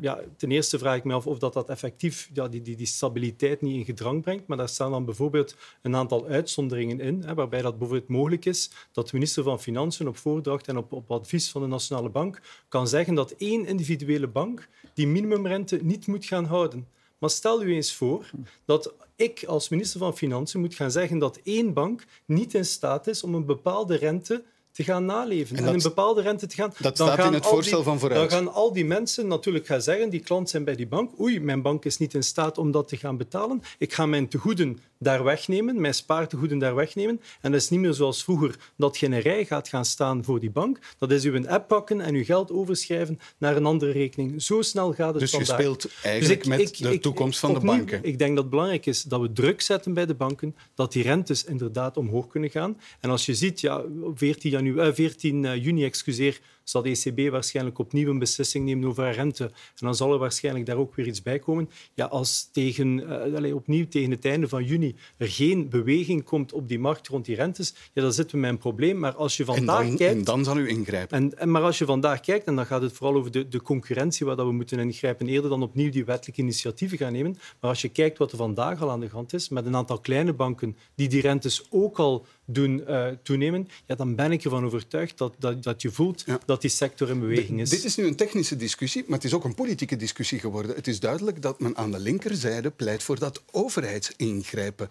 [0.00, 2.86] Ja, ten eerste vraag ik me af of dat, dat effectief ja, die, die, die
[2.86, 4.46] stabiliteit niet in gedrang brengt.
[4.46, 8.70] Maar daar staan dan bijvoorbeeld een aantal uitzonderingen in, hè, waarbij dat bijvoorbeeld mogelijk is
[8.92, 12.40] dat de minister van Financiën op voordracht en op, op advies van de Nationale Bank
[12.68, 16.88] kan zeggen dat één individuele bank die minimumrente niet moet gaan houden.
[17.18, 18.30] Maar stel u eens voor
[18.64, 23.06] dat ik als minister van Financiën moet gaan zeggen dat één bank niet in staat
[23.06, 24.44] is om een bepaalde rente
[24.76, 26.72] te gaan naleven en, een bepaalde rente te gaan.
[26.78, 28.30] Dat dan staat gaan in het voorstel van vooruit.
[28.30, 31.40] Dan gaan al die mensen natuurlijk gaan zeggen, die klant zijn bij die bank, oei,
[31.40, 33.62] mijn bank is niet in staat om dat te gaan betalen.
[33.78, 37.20] Ik ga mijn tegoeden daar wegnemen, mijn spaartegoeden daar wegnemen.
[37.40, 40.24] En dat is niet meer zoals vroeger dat je in een rij gaat gaan staan
[40.24, 40.78] voor die bank.
[40.98, 44.42] Dat is uw app pakken en uw geld overschrijven naar een andere rekening.
[44.42, 45.56] Zo snel gaat het dus vandaag.
[45.56, 48.00] Dus je speelt eigenlijk dus met de toekomst van de banken.
[48.02, 51.02] Ik denk dat het belangrijk is dat we druk zetten bij de banken, dat die
[51.02, 52.80] rentes inderdaad omhoog kunnen gaan.
[53.00, 53.82] En als je ziet, ja,
[54.14, 59.10] 14, janu 14 eh, juni excuseer, zal de ECB waarschijnlijk opnieuw een beslissing nemen over
[59.10, 59.44] rente.
[59.44, 59.52] En
[59.86, 61.70] dan zal er waarschijnlijk daar ook weer iets bij komen.
[61.94, 62.98] Ja, als tegen,
[63.44, 67.24] uh, opnieuw tegen het einde van juni er geen beweging komt op die markt rond
[67.24, 68.98] die rentes, ja, dan zitten we met een probleem.
[68.98, 70.14] Maar als je vandaag en dan, kijkt...
[70.14, 71.16] En dan zal u ingrijpen.
[71.16, 73.62] En, en, maar als je vandaag kijkt, en dan gaat het vooral over de, de
[73.62, 77.36] concurrentie waar dat we moeten ingrijpen, eerder dan opnieuw die wettelijke initiatieven gaan nemen.
[77.60, 79.98] Maar als je kijkt wat er vandaag al aan de hand is, met een aantal
[79.98, 84.64] kleine banken die die rentes ook al doen uh, toenemen, ja, dan ben ik ervan
[84.64, 87.70] overtuigd dat, dat, dat je voelt dat die sector in beweging is.
[87.70, 90.76] Dit is nu een technische discussie, maar het is ook een politieke discussie geworden.
[90.76, 94.88] Het is duidelijk dat men aan de linkerzijde pleit voor dat overheidsingrijpen.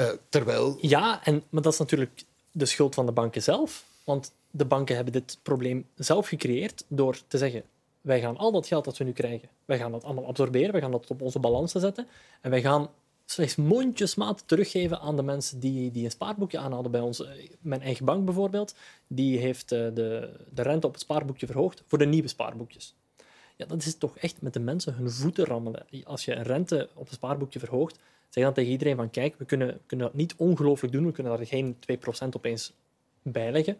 [0.00, 0.78] Uh, terwijl...
[0.80, 3.84] Ja, en, maar dat is natuurlijk de schuld van de banken zelf.
[4.04, 7.64] Want de banken hebben dit probleem zelf gecreëerd door te zeggen
[8.04, 10.80] wij gaan al dat geld dat we nu krijgen, wij gaan dat allemaal absorberen, wij
[10.80, 12.06] gaan dat op onze balansen zetten
[12.40, 12.90] en wij gaan
[13.24, 17.24] slechts mondjesmaat teruggeven aan de mensen die, die een spaarboekje aanhadden bij ons.
[17.60, 18.74] Mijn eigen bank bijvoorbeeld,
[19.06, 22.94] die heeft eh, de, de rente op het spaarboekje verhoogd voor de nieuwe spaarboekjes.
[23.56, 25.86] Ja, dat is toch echt met de mensen hun voeten rammelen.
[26.04, 29.44] Als je een rente op een spaarboekje verhoogt, zeg dan tegen iedereen van kijk, we
[29.44, 31.76] kunnen, kunnen dat niet ongelooflijk doen, we kunnen daar geen
[32.24, 32.72] 2% opeens
[33.22, 33.78] bijleggen,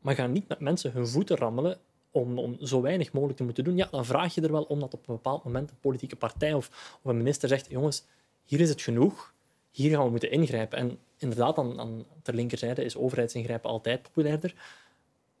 [0.00, 1.78] maar ga niet met mensen hun voeten rammelen
[2.10, 3.76] om, om zo weinig mogelijk te moeten doen.
[3.76, 6.54] Ja, dan vraag je er wel om dat op een bepaald moment een politieke partij
[6.54, 8.04] of, of een minister zegt, jongens,
[8.48, 9.32] hier is het genoeg,
[9.70, 10.78] hier gaan we moeten ingrijpen.
[10.78, 14.54] En inderdaad, aan, aan ter linkerzijde is overheidsingrijpen altijd populairder.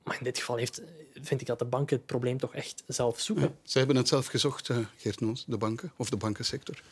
[0.02, 0.82] Maar in dit geval heeft,
[1.22, 3.44] vind ik dat de banken het probleem toch echt zelf zoeken.
[3.44, 6.82] Ja, zij hebben het zelf gezocht, uh, Geert Noos, de banken of de bankensector.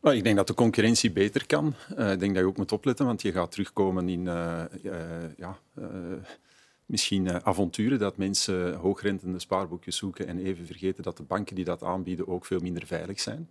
[0.00, 1.74] Nou, ik denk dat de concurrentie beter kan.
[1.98, 4.64] Uh, ik denk dat je ook moet opletten, want je gaat terugkomen in uh,
[5.36, 5.58] ja,
[6.86, 11.82] misschien avonturen dat mensen hoogrentende spaarboekjes zoeken en even vergeten dat de banken die dat
[11.82, 13.50] aanbieden ook veel minder veilig zijn.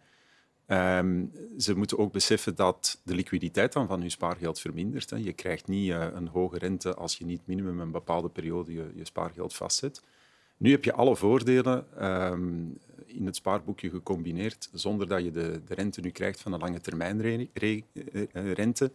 [0.72, 5.10] Um, ze moeten ook beseffen dat de liquiditeit dan van je spaargeld vermindert.
[5.10, 5.18] Hè.
[5.18, 8.92] Je krijgt niet uh, een hoge rente als je niet minimum een bepaalde periode je,
[8.96, 10.02] je spaargeld vastzet.
[10.58, 11.86] Nu heb je alle voordelen
[12.32, 16.60] um, in het spaarboekje gecombineerd zonder dat je de, de rente nu krijgt van een
[16.60, 17.84] lange termijn re, re,
[18.34, 18.92] uh, rente.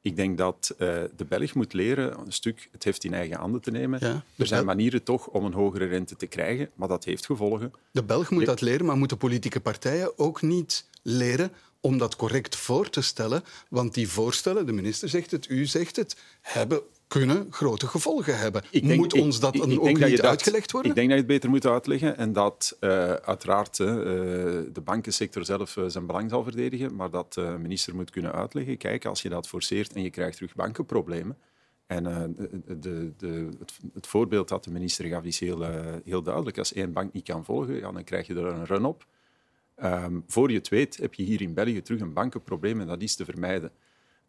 [0.00, 0.78] Ik denk dat uh,
[1.16, 3.98] de Belg moet leren een stuk het heft in eigen handen te nemen.
[4.02, 7.72] Ja, er zijn manieren toch om een hogere rente te krijgen, maar dat heeft gevolgen.
[7.90, 12.56] De Belg moet dat leren, maar moeten politieke partijen ook niet leren om dat correct
[12.56, 13.44] voor te stellen?
[13.68, 18.62] Want die voorstellen, de minister zegt het, u zegt het, hebben kunnen grote gevolgen hebben.
[18.70, 20.90] Denk, moet ons dat ik, ik, ook niet uitgelegd worden?
[20.90, 25.44] Ik denk dat je het beter moet uitleggen en dat uh, uiteraard uh, de bankensector
[25.44, 28.76] zelf uh, zijn belang zal verdedigen, maar dat de minister moet kunnen uitleggen.
[28.76, 31.36] Kijk, als je dat forceert en je krijgt terug bankenproblemen,
[31.86, 35.64] en de, de, de, het, het, voorbeeld dat de minister gaf is heel,
[36.04, 36.58] heel duidelijk.
[36.58, 39.06] Als één bank niet kan volgen, ja, dan krijg je er een run op.
[39.84, 43.02] Um, voor je het weet heb je hier in België terug een bankenprobleem en dat
[43.02, 43.70] is te vermijden.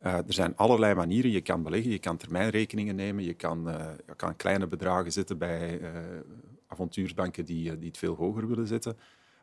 [0.03, 1.31] Uh, er zijn allerlei manieren.
[1.31, 3.63] Je kan beleggen, je kan termijnrekeningen nemen, je kan,
[4.07, 5.89] je kan kleine bedragen zetten bij uh,
[6.67, 8.97] avontuursbanken die, die het veel hoger willen zetten.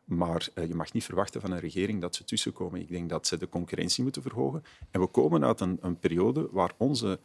[0.04, 2.80] Maar je mag niet verwachten van een regering dat ze tussenkomen.
[2.80, 4.62] Ik denk dat ze de concurrentie moeten verhogen.
[4.90, 7.18] En we komen uit een, een periode waar onze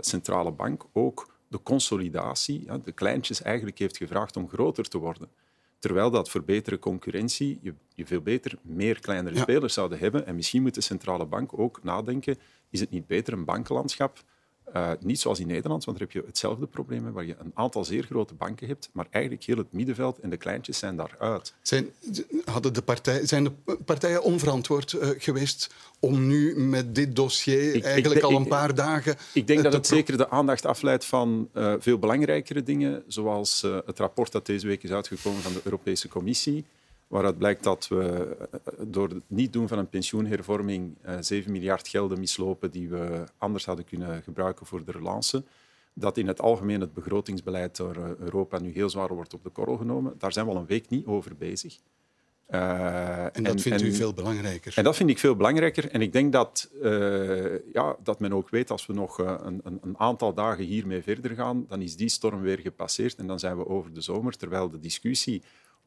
[0.00, 5.28] centrale bank ook de consolidatie, de kleintjes eigenlijk heeft gevraagd om groter te worden.
[5.80, 9.40] Terwijl dat voor betere concurrentie je, je veel beter meer kleinere ja.
[9.40, 10.26] spelers zouden hebben.
[10.26, 12.36] En misschien moet de centrale bank ook nadenken,
[12.70, 14.22] is het niet beter een bankenlandschap
[14.76, 17.84] uh, niet zoals in Nederland, want daar heb je hetzelfde probleem, waar je een aantal
[17.84, 21.54] zeer grote banken hebt, maar eigenlijk heel het middenveld en de kleintjes zijn daaruit.
[21.62, 21.90] Zijn,
[22.44, 27.84] hadden de partij, zijn de partijen onverantwoord uh, geweest om nu met dit dossier ik,
[27.84, 29.16] eigenlijk ik, al een paar dagen...
[29.32, 33.98] Ik denk dat het zeker de aandacht afleidt van uh, veel belangrijkere dingen, zoals het
[33.98, 36.64] rapport dat deze week is uitgekomen van de Europese Commissie,
[37.10, 38.36] waaruit blijkt dat we
[38.86, 43.84] door het niet doen van een pensioenhervorming 7 miljard gelden mislopen die we anders hadden
[43.84, 45.44] kunnen gebruiken voor de relance.
[45.92, 49.76] Dat in het algemeen het begrotingsbeleid door Europa nu heel zwaar wordt op de korrel
[49.76, 50.14] genomen.
[50.18, 51.78] Daar zijn we al een week niet over bezig.
[52.50, 54.72] Uh, en dat en, vindt u veel belangrijker?
[54.76, 55.90] En dat vind ik veel belangrijker.
[55.90, 59.60] En ik denk dat, uh, ja, dat men ook weet, als we nog uh, een,
[59.64, 63.56] een, aantal dagen hiermee verder gaan, dan is die storm weer gepasseerd en dan zijn
[63.56, 64.36] we over de zomer.
[64.36, 65.42] Terwijl de discussie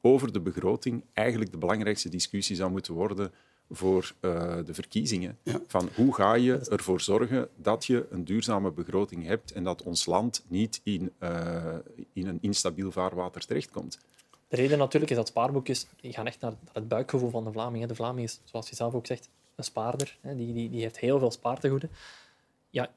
[0.05, 3.31] over de begroting eigenlijk de belangrijkste discussie zou moeten worden
[3.69, 5.37] voor uh, de verkiezingen.
[5.43, 5.61] Ja.
[5.67, 10.05] Van hoe ga je ervoor zorgen dat je een duurzame begroting hebt en dat ons
[10.05, 11.75] land niet in, uh,
[12.13, 13.99] in een instabiel vaarwater terechtkomt.
[14.47, 17.51] De reden natuurlijk is dat spaarboekjes die gaan echt naar, naar het buikgevoel van de
[17.51, 17.85] Vlaming.
[17.85, 20.17] De Vlaming is, zoals je zelf ook zegt, een spaarder.
[20.21, 21.89] Die, die, die heeft heel veel spaartegoeden.
[22.69, 22.91] Ja,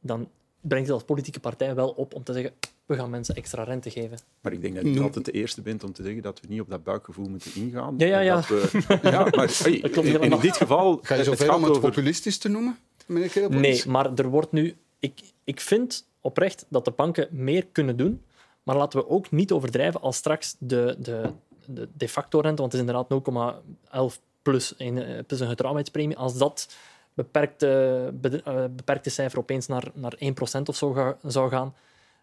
[0.00, 0.28] dan
[0.60, 2.52] brengt het als politieke partij wel op om te zeggen
[2.86, 4.18] we gaan mensen extra rente geven.
[4.40, 6.60] Maar ik denk dat je altijd de eerste bent om te zeggen dat we niet
[6.60, 7.94] op dat buikgevoel moeten ingaan.
[7.98, 8.40] Ja, ja, ja.
[8.48, 8.68] We,
[9.02, 10.98] ja maar hey, in, in, dit geval...
[11.02, 11.82] Ga je zo ver om het over...
[11.82, 13.50] populistisch te noemen, meneer?
[13.50, 14.76] Nee, maar er wordt nu...
[14.98, 18.22] Ik, ik vind oprecht dat de banken meer kunnen doen,
[18.62, 21.32] Maar laten we ook niet overdrijven als straks de, de,
[21.66, 26.16] de de facto rente, want het is inderdaad 0,11 plus een, eh, plus een getrouwheidspremie,
[26.16, 26.68] als dat
[27.14, 28.10] beperkte,
[28.70, 31.74] beperkte cijfer opeens naar, naar 1% of zo zou gaan,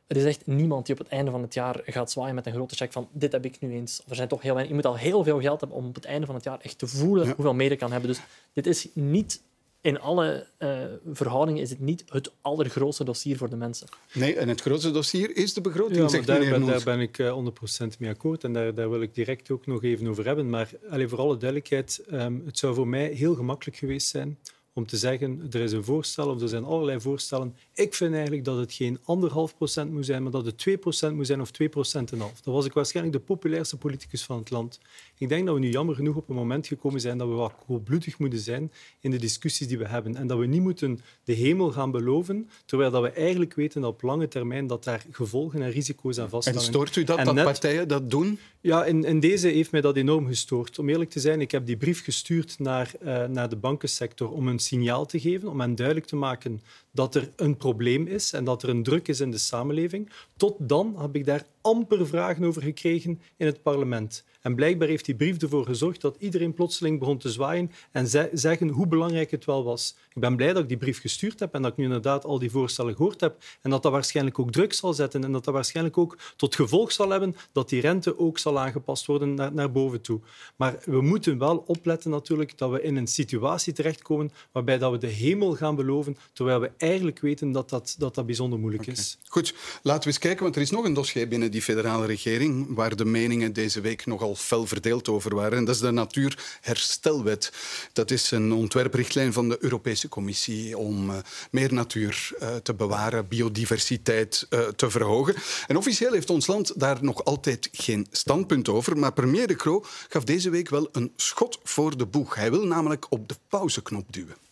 [0.08, 2.54] er is echt niemand die op het einde van het jaar gaat zwaaien met een
[2.54, 4.02] grote check van dit heb ik nu eens.
[4.04, 4.76] Of er zijn toch heel weinig.
[4.76, 6.78] Je moet al heel veel geld hebben om op het einde van het jaar echt
[6.78, 8.10] te voelen hoeveel meer je kan hebben.
[8.10, 8.22] Dus
[8.54, 9.42] dit is niet
[9.84, 13.88] in alle uh, verhoudingen is het niet het allergrootste dossier voor de mensen.
[14.14, 17.22] Nee, en het grootste dossier is de begroting, ja, zegt daar, ben, daar ben ik
[17.22, 20.50] 100% eh, mee akkoord en daar, daar, wil ik direct ook nog even over hebben.
[20.50, 24.38] Maar allez, voor alle duidelijkheid, um, het zou voor mij heel gemakkelijk geweest zijn
[24.74, 27.56] om te zeggen, er is een voorstel of er zijn allerlei voorstellen.
[27.74, 31.16] Ik vind eigenlijk dat het geen anderhalf procent moet zijn, maar dat het 2 procent
[31.16, 32.42] moet zijn of 2 procent en half.
[32.42, 34.80] Dan was ik waarschijnlijk de populairste politicus van het land.
[35.18, 37.54] Ik denk dat we nu jammer genoeg op een moment gekomen zijn dat we wat
[37.66, 40.16] koelbloedig moeten zijn in de discussies die we hebben.
[40.16, 43.92] En dat we niet moeten de hemel gaan beloven, terwijl dat we eigenlijk weten dat
[43.92, 46.60] op lange termijn dat daar gevolgen en risico's aan vasthangen.
[46.60, 48.40] En stoort u dat, dat partijen dat doen?
[48.62, 50.80] Ja, in, in, deze heeft mij dat enorm gestoord.
[50.80, 54.48] Om eerlijk te zijn, ik heb die brief gestuurd naar, uh, naar de bankensector om
[54.48, 56.62] een signaal te geven, om hen duidelijk te maken
[56.94, 60.12] dat er een probleem is en dat er een druk is in de samenleving.
[60.38, 64.24] Tot dan heb ik daar amper vragen over gekregen in het parlement.
[64.42, 68.30] En blijkbaar heeft die brief ervoor gezorgd dat iedereen plotseling begon te zwaaien en ze
[68.34, 69.96] zeggen hoe belangrijk het wel was.
[70.14, 72.40] Ik ben blij dat ik die brief gestuurd heb en dat ik nu inderdaad al
[72.40, 75.54] die voorstellen gehoord heb en dat dat waarschijnlijk ook druk zal zetten en dat dat
[75.54, 79.72] waarschijnlijk ook tot gevolg zal hebben dat die rente ook zal aangepast worden naar, naar
[79.72, 80.20] boven toe.
[80.56, 84.98] Maar we moeten wel opletten natuurlijk dat we in een situatie terechtkomen waarbij dat we
[84.98, 89.18] de hemel gaan beloven, terwijl we eigenlijk weten dat dat, dat, dat bijzonder moeilijk is.
[89.28, 92.76] Goed, laten we eens kijken, want er is nog een dossier binnen die federale regering
[92.76, 95.58] waar de meningen deze week nogal fel verdeeld over waren.
[95.58, 97.52] En dat is de Natuurherstelwet.
[97.94, 101.16] Dat is een ontwerprichtlijn van de Europese Commissie om uh,
[101.52, 105.36] meer natuur uh, te bewaren, biodiversiteit uh, te verhogen.
[105.68, 108.98] En officieel heeft ons land daar nog altijd geen standpunt over.
[108.98, 112.36] Maar premier De Croo gaf deze week wel een schot voor de boeg.
[112.36, 114.43] Hij wil namelijk op de pauzeknop duwen.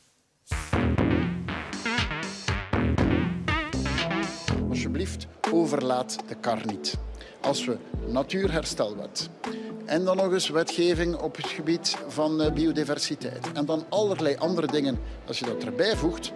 [5.52, 6.98] Overlaat de kar niet.
[7.42, 7.78] Als we
[8.08, 9.30] natuurherstelwet
[9.86, 14.68] en dan nog eens wetgeving op het gebied van eh, biodiversiteit en dan allerlei andere
[14.68, 16.32] dingen, als je dat erbij voegt,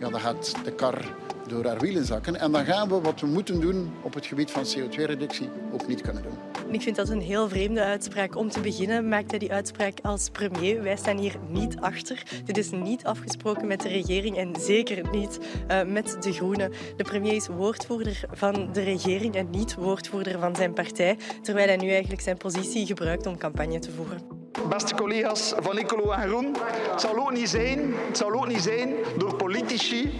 [0.00, 1.14] ja, dan gaat de kar
[1.46, 2.36] door haar wielen zakken.
[2.36, 6.00] En dan gaan we wat we moeten doen op het gebied van CO2-reductie ook niet
[6.00, 6.51] kunnen doen.
[6.72, 8.36] Ik vind dat een heel vreemde uitspraak.
[8.36, 10.82] Om te beginnen maakt hij die uitspraak als premier.
[10.82, 12.22] Wij staan hier niet achter.
[12.44, 15.38] Dit is niet afgesproken met de regering en zeker niet
[15.70, 16.72] uh, met de Groenen.
[16.96, 21.76] De premier is woordvoerder van de regering en niet woordvoerder van zijn partij, terwijl hij
[21.76, 24.20] nu eigenlijk zijn positie gebruikt om campagne te voeren.
[24.68, 26.56] Beste collega's van Ecolo en Groen,
[26.90, 30.10] het zal ook niet zijn, het zal ook niet zijn door politici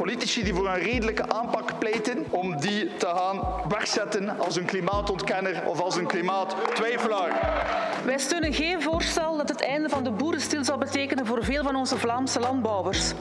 [0.00, 5.66] Politici die voor een redelijke aanpak pleiten, om die te gaan wegzetten als een klimaatontkenner
[5.66, 7.62] of als een klimaattwijfelaar.
[8.04, 11.76] Wij steunen geen voorstel dat het einde van de boerenstil zou betekenen voor veel van
[11.76, 13.12] onze Vlaamse landbouwers.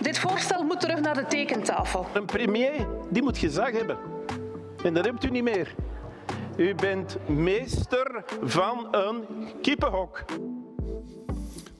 [0.00, 2.06] Dit voorstel moet terug naar de tekentafel.
[2.12, 3.98] Een premier die moet gezag hebben.
[4.82, 5.74] En dat hebt u niet meer.
[6.56, 9.24] U bent meester van een
[9.62, 10.24] kippenhok.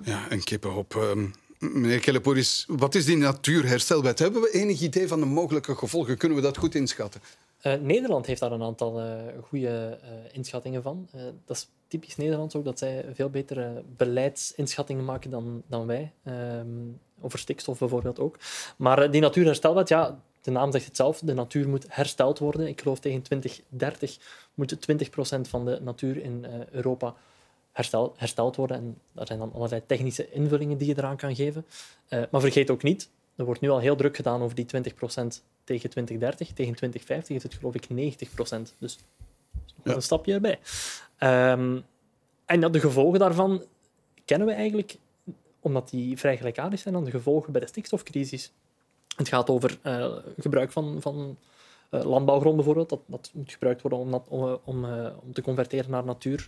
[0.03, 0.95] Ja, een kippenhok.
[0.95, 4.19] Um, meneer Kelleporis, wat is die natuurherstelwet?
[4.19, 6.17] Hebben we enig idee van de mogelijke gevolgen?
[6.17, 7.21] Kunnen we dat goed inschatten?
[7.63, 11.09] Uh, Nederland heeft daar een aantal uh, goede uh, inschattingen van.
[11.45, 16.13] dat is typisch Nederlands ook, dat zij veel betere beleidsinschattingen maken dan, dan wij.
[16.23, 16.67] Ehm,
[17.21, 18.39] over stikstof bijvoorbeeld ook.
[18.77, 22.69] Maar die natuurherstelwet, ja, de naam zegt het zelf, de natuur moet hersteld worden.
[22.69, 24.19] Ik geloof tegen 2030
[24.55, 27.15] moet 20% van de natuur in Europa
[27.77, 28.77] herstel, hersteld worden.
[28.77, 31.67] En daar zijn dan allerlei technische invullingen die je eraan kan geven.
[32.09, 34.69] Uh, maar vergeet ook niet, er wordt nu al heel druk gedaan over die 20%
[35.65, 36.53] tegen 2030.
[36.53, 38.77] Tegen 2050 is het geloof ik 90%.
[38.79, 38.99] Dus
[39.83, 40.59] nog een stapje erbij.
[41.53, 41.85] Um,
[42.45, 43.65] en de gevolgen daarvan
[44.25, 44.97] kennen we eigenlijk,
[45.61, 48.53] omdat die vrij gelijkaardig zijn aan de gevolgen bij de stikstofcrisis.
[49.17, 51.37] Het gaat over uh, gebruik van, van
[51.91, 52.89] landbouwgrond bijvoorbeeld.
[52.89, 56.47] Dat, dat moet gebruikt worden om, om, eh, om, uh, om te converteren naar natuur.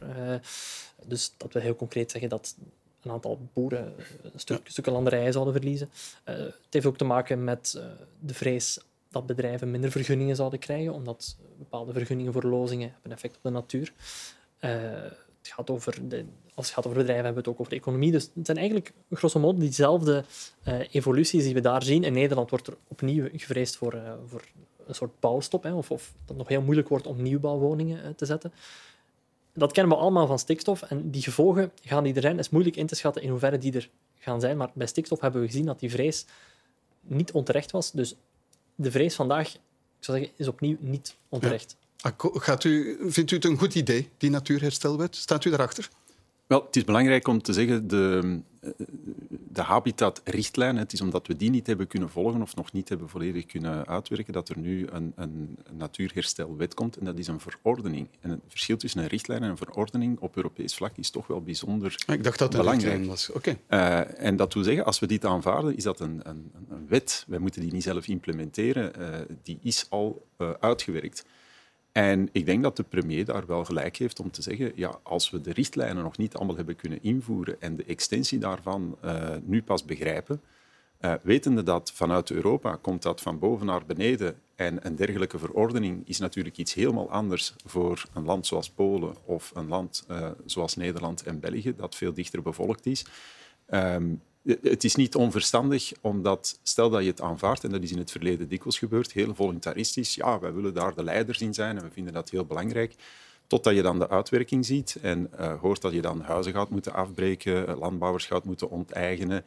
[1.06, 2.56] dus dat we heel concreet zeggen dat
[3.02, 3.94] een aantal boeren
[4.34, 4.70] stuk, ja.
[4.70, 5.90] stukken landerijen zouden verliezen.
[6.24, 7.82] het heeft ook te maken met
[8.20, 13.36] de vrees dat bedrijven minder vergunningen zouden krijgen, omdat bepaalde vergunningen voor lozingen hebben effect
[13.36, 13.92] op de natuur.
[14.58, 16.24] het gaat over de,
[16.54, 18.12] als het gaat over bedrijven, hebben we het ook over de economie.
[18.12, 20.24] Dus het zijn eigenlijk grosso modo diezelfde
[20.90, 22.04] evoluties die we daar zien.
[22.04, 24.42] In Nederland wordt er opnieuw gevreesd voor, voor
[24.88, 28.10] een soort bouwstop, hè, of, of dat het nog heel moeilijk wordt om nieuwbouwwoningen uh,
[28.16, 28.52] te zetten.
[29.52, 32.36] Dat kennen we allemaal van stikstof en die gevolgen gaan die er zijn.
[32.36, 35.20] Het is moeilijk in te schatten in hoeverre die er gaan zijn, maar bij stikstof
[35.20, 36.26] hebben we gezien dat die vrees
[37.00, 37.90] niet onterecht was.
[37.92, 38.14] Dus
[38.74, 39.60] de vrees vandaag, ik
[39.98, 41.76] zou zeggen, is opnieuw niet onterecht.
[42.18, 45.16] Gaat u, vindt u het een goed idee, die natuurherstelwet?
[45.16, 45.88] Staat u erachter?
[46.46, 48.40] Wel, het is belangrijk om te zeggen, de,
[49.58, 53.08] de habitatrichtlijn, het is omdat we die niet hebben kunnen volgen of nog niet hebben
[53.08, 56.96] volledig kunnen uitwerken, dat er nu een, een natuurherstelwet komt.
[56.96, 58.08] En dat is een verordening.
[58.20, 61.42] En het verschil tussen een richtlijn en een verordening op Europees vlak is toch wel
[61.42, 63.30] bijzonder ah, Ik dacht dat het een richtlijn was.
[63.30, 63.58] Oké.
[63.68, 67.24] Uh, en dat wil zeggen, als we dit aanvaarden, is dat een, een, een wet.
[67.28, 68.92] Wij moeten die niet zelf implementeren.
[68.98, 69.06] Uh,
[69.42, 71.24] die is al uh, uitgewerkt.
[71.98, 75.30] En ik denk dat de premier daar wel gelijk heeft om te zeggen, ja, als
[75.30, 79.62] we de richtlijnen nog niet allemaal hebben kunnen invoeren en de extensie daarvan uh, nu
[79.62, 80.40] pas begrijpen,
[81.00, 86.08] uh, wetende dat vanuit Europa komt dat van boven naar beneden en een dergelijke verordening
[86.08, 90.76] is natuurlijk iets helemaal anders voor een land zoals Polen of een land uh, zoals
[90.76, 93.06] Nederland en België, dat veel dichter bevolkt is.
[93.70, 94.22] Um,
[94.62, 98.10] het is niet onverstandig, omdat stel dat je het aanvaardt, en dat is in het
[98.10, 101.90] verleden dikwijls gebeurd, heel voluntaristisch, ja, wij willen daar de leiders in zijn en we
[101.90, 102.94] vinden dat heel belangrijk,
[103.46, 106.92] totdat je dan de uitwerking ziet en uh, hoort dat je dan huizen gaat moeten
[106.92, 109.44] afbreken, eh, landbouwers gaat moeten onteigenen,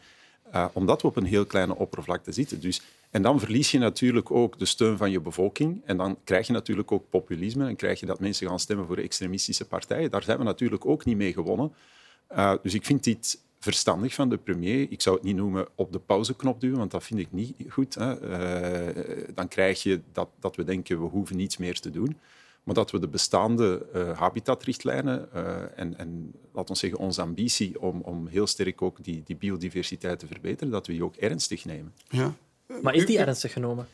[0.53, 2.61] uh, omdat we op een heel kleine oppervlakte zitten.
[2.61, 6.47] Dus, en dan verlies je natuurlijk ook de steun van je bevolking en dan krijg
[6.47, 10.11] je natuurlijk ook populisme en krijg je dat mensen gaan stemmen voor extremistische partijen.
[10.11, 11.73] Daar zijn we natuurlijk ook niet mee gewonnen.
[12.61, 14.91] Dus ik vind dit verstandig van de premier.
[14.91, 17.95] Ik zou het niet noemen op de pauzeknop duwen, want dat vind ik niet goed.
[17.95, 18.21] Hè.
[18.95, 22.17] Uh, dan krijg je dat, dat we denken, we hoeven niets meer te doen.
[22.63, 27.81] Maar dat we de bestaande uh, habitatrichtlijnen uh, en, en laten we zeggen, onze ambitie
[27.81, 31.65] om, om heel sterk ook die, die biodiversiteit te verbeteren, dat we die ook ernstig
[31.65, 31.93] nemen.
[32.09, 32.33] Ja.
[32.81, 33.87] Maar is die ernstig genomen?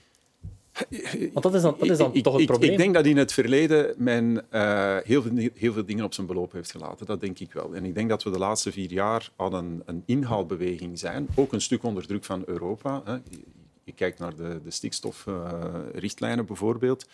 [1.34, 2.72] Want dat is dan, dat is dan ik, toch het ik, probleem.
[2.72, 6.28] Ik denk dat in het verleden men uh, heel, veel, heel veel dingen op zijn
[6.28, 7.06] beloop heeft gelaten.
[7.06, 7.76] Dat denk ik wel.
[7.76, 11.28] En ik denk dat we de laatste vier jaar aan een, een inhaalbeweging zijn.
[11.36, 13.02] Ook een stuk onder druk van Europa.
[13.06, 13.13] Hè.
[13.13, 13.40] Je,
[13.84, 17.08] je, kijkt naar de, de stikstofrichtlijnen uh, bijvoorbeeld.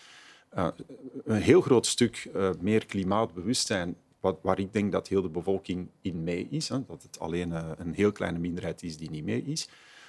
[0.56, 0.66] Uh,
[1.24, 2.28] een heel groot stuk
[2.60, 6.68] meer klimaatbewustzijn wat, waar ik denk dat heel de bevolking in mee is.
[6.68, 6.76] Hè.
[6.86, 9.68] Dat het alleen een heel kleine minderheid is die niet mee is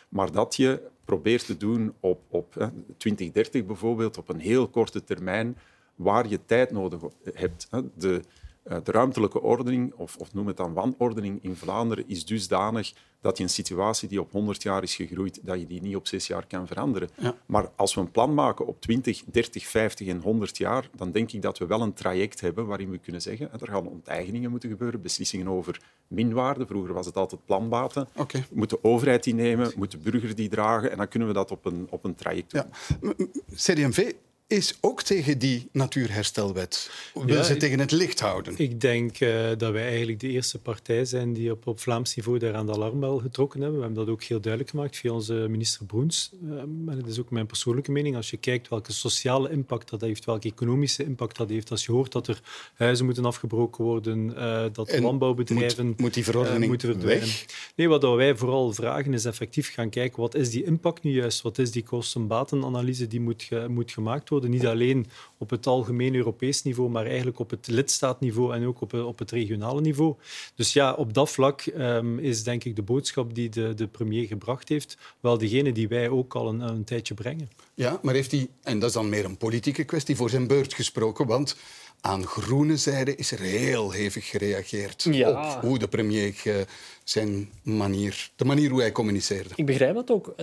[0.10, 5.04] maar dat je probeert te doen op, op hè, 2030 bijvoorbeeld, op een heel korte
[5.04, 5.58] termijn,
[5.96, 7.02] waar je tijd nodig
[7.34, 7.70] hebt.
[7.96, 8.22] De,
[8.66, 13.44] de ruimtelijke ordening, of, of noem het dan wanordening in Vlaanderen, is dusdanig dat je
[13.44, 16.48] een situatie die op 100 jaar is gegroeid, dat je die niet op zes jaar
[16.48, 17.10] kan veranderen.
[17.18, 17.36] Ja.
[17.46, 21.32] Maar als we een plan maken op 20, 30, 50 en 100 jaar, dan denk
[21.32, 24.70] ik dat we wel een traject hebben waarin we kunnen zeggen, er gaan onteigeningen moeten
[24.70, 26.66] gebeuren, beslissingen over minwaarde.
[26.66, 28.08] Vroeger was het altijd planbaten.
[28.16, 28.46] Okay.
[28.52, 31.52] Moet de overheid die nemen, moet de burger die dragen, en dan kunnen we dat
[31.52, 32.64] op een, op een traject doen.
[33.02, 33.14] Ja.
[33.56, 34.14] CD&V
[34.48, 36.90] is ook tegen die natuurherstelwet.
[37.14, 38.54] Wil Ja, ze tegen het licht houden?
[38.58, 42.40] Ik denk eh, dat wij eigenlijk de eerste partij zijn die op, op Vlaams niveau
[42.40, 43.80] daar aan de alarmbel getrokken hebben.
[43.80, 46.32] We hebben dat ook heel duidelijk gemaakt via onze minister Broens.
[46.50, 48.16] Eh, en het is ook mijn persoonlijke mening.
[48.16, 51.92] Als je kijkt welke sociale impact dat heeft, welke economische impact dat heeft, als je
[51.92, 52.42] hoort dat er
[52.76, 57.26] huizen moeten afgebroken worden, eh, dat En landbouwbedrijven moet- moet die verordening moeten verdwijnen.
[57.28, 57.46] weg?
[57.76, 61.42] Nee, wat wij vooral vragen is effectief gaan kijken wat is die impact nu juist?
[61.42, 64.34] Wat is die kosten-batenanalyse die moet, ge- moet gemaakt worden?
[64.44, 65.06] Niet alleen
[65.38, 69.20] op het algemeen Europees niveau, maar eigenlijk op het lidstaatniveau en ook op, het- op
[69.20, 70.16] het regionale niveau.
[70.56, 74.28] Dus ja, op dat vlak ehm, is denk ik de boodschap die de, de premier
[74.28, 77.50] gebracht heeft wel degene die wij ook al een, een tijdje brengen.
[77.74, 80.74] Ja, maar heeft hij, en dat is dan meer een politieke kwestie, voor zijn beurt
[80.74, 81.28] gesproken?
[81.28, 81.56] Want
[82.02, 85.56] aan groene zijde is er heel hevig gereageerd Ja.
[85.56, 86.56] op hoe de premier eh,
[87.04, 89.50] zijn manier, de manier hoe hij communiceerde.
[89.56, 90.36] Ik begrijp dat ook.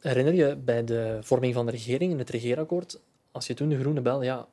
[0.00, 3.00] Herinner je bij de vorming van de regering, in het regeerakkoord,
[3.32, 4.46] als je toen de Groenen belde, ja,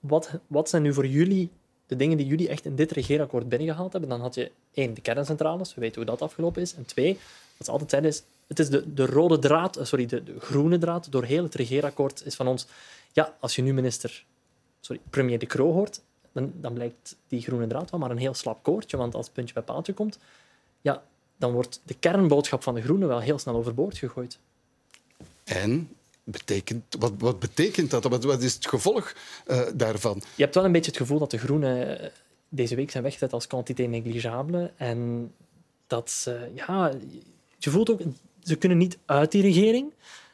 [0.00, 1.50] wat, wat zijn nu voor jullie
[1.86, 4.10] de dingen die jullie echt in dit regeerakkoord binnengehaald hebben?
[4.10, 6.74] Dan had je één, de kerncentrales, we weten hoe dat afgelopen is.
[6.74, 7.18] En twee,
[7.56, 10.40] wat ze altijd zeiden is, het is de, de rode draad, eh, sorry, de, de
[10.40, 12.66] groene draad door heel het regeerakkoord is van ons,
[13.12, 14.24] ja, als je nu minister,
[14.80, 16.00] sorry, premier De Croo hoort,
[16.32, 19.34] dan, dan blijkt die groene draad wel maar een heel slap koordje, want als het
[19.34, 20.18] puntje bij paaltje komt,
[20.80, 21.02] ja,
[21.36, 24.38] dan wordt de kernboodschap van de Groenen wel heel snel overboord gegooid.
[25.44, 28.04] En betekent, wat, wat betekent dat?
[28.04, 29.14] Wat, wat is het gevolg
[29.46, 30.22] eh, daarvan?
[30.34, 32.10] Je hebt wel een beetje het gevoel dat de Groenen eh,
[32.48, 34.72] deze week zijn weggezet als quantité negligible.
[34.76, 35.32] En
[35.86, 36.92] dat ze, ja,
[37.58, 38.00] je voelt ook,
[38.42, 39.92] ze kunnen niet uit die regering.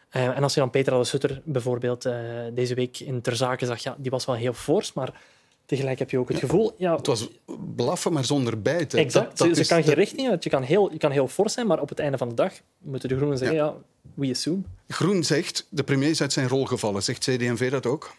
[0.08, 2.08] Eh, en als je dan Peter de Sutter bijvoorbeeld
[2.54, 5.20] deze week in Ter Zake zag, ja, die was wel heel fors, maar
[5.66, 6.74] tegelijk heb je ook het gevoel...
[6.78, 7.28] Ja, Het was
[7.76, 8.98] blaffen, maar zonder bijten.
[8.98, 9.26] Exact.
[9.28, 10.44] Dat- dat ze, ze is kan geen richting uit.
[10.44, 12.52] Je kan, heel, je kan heel fors zijn, maar op het einde van de dag
[12.78, 13.74] moeten de Groenen zeggen, ja,
[14.14, 14.62] we assume.
[14.88, 17.02] Groen zegt, de premier is uit zijn rol gevallen.
[17.02, 18.14] Zegt CD&V dat ook?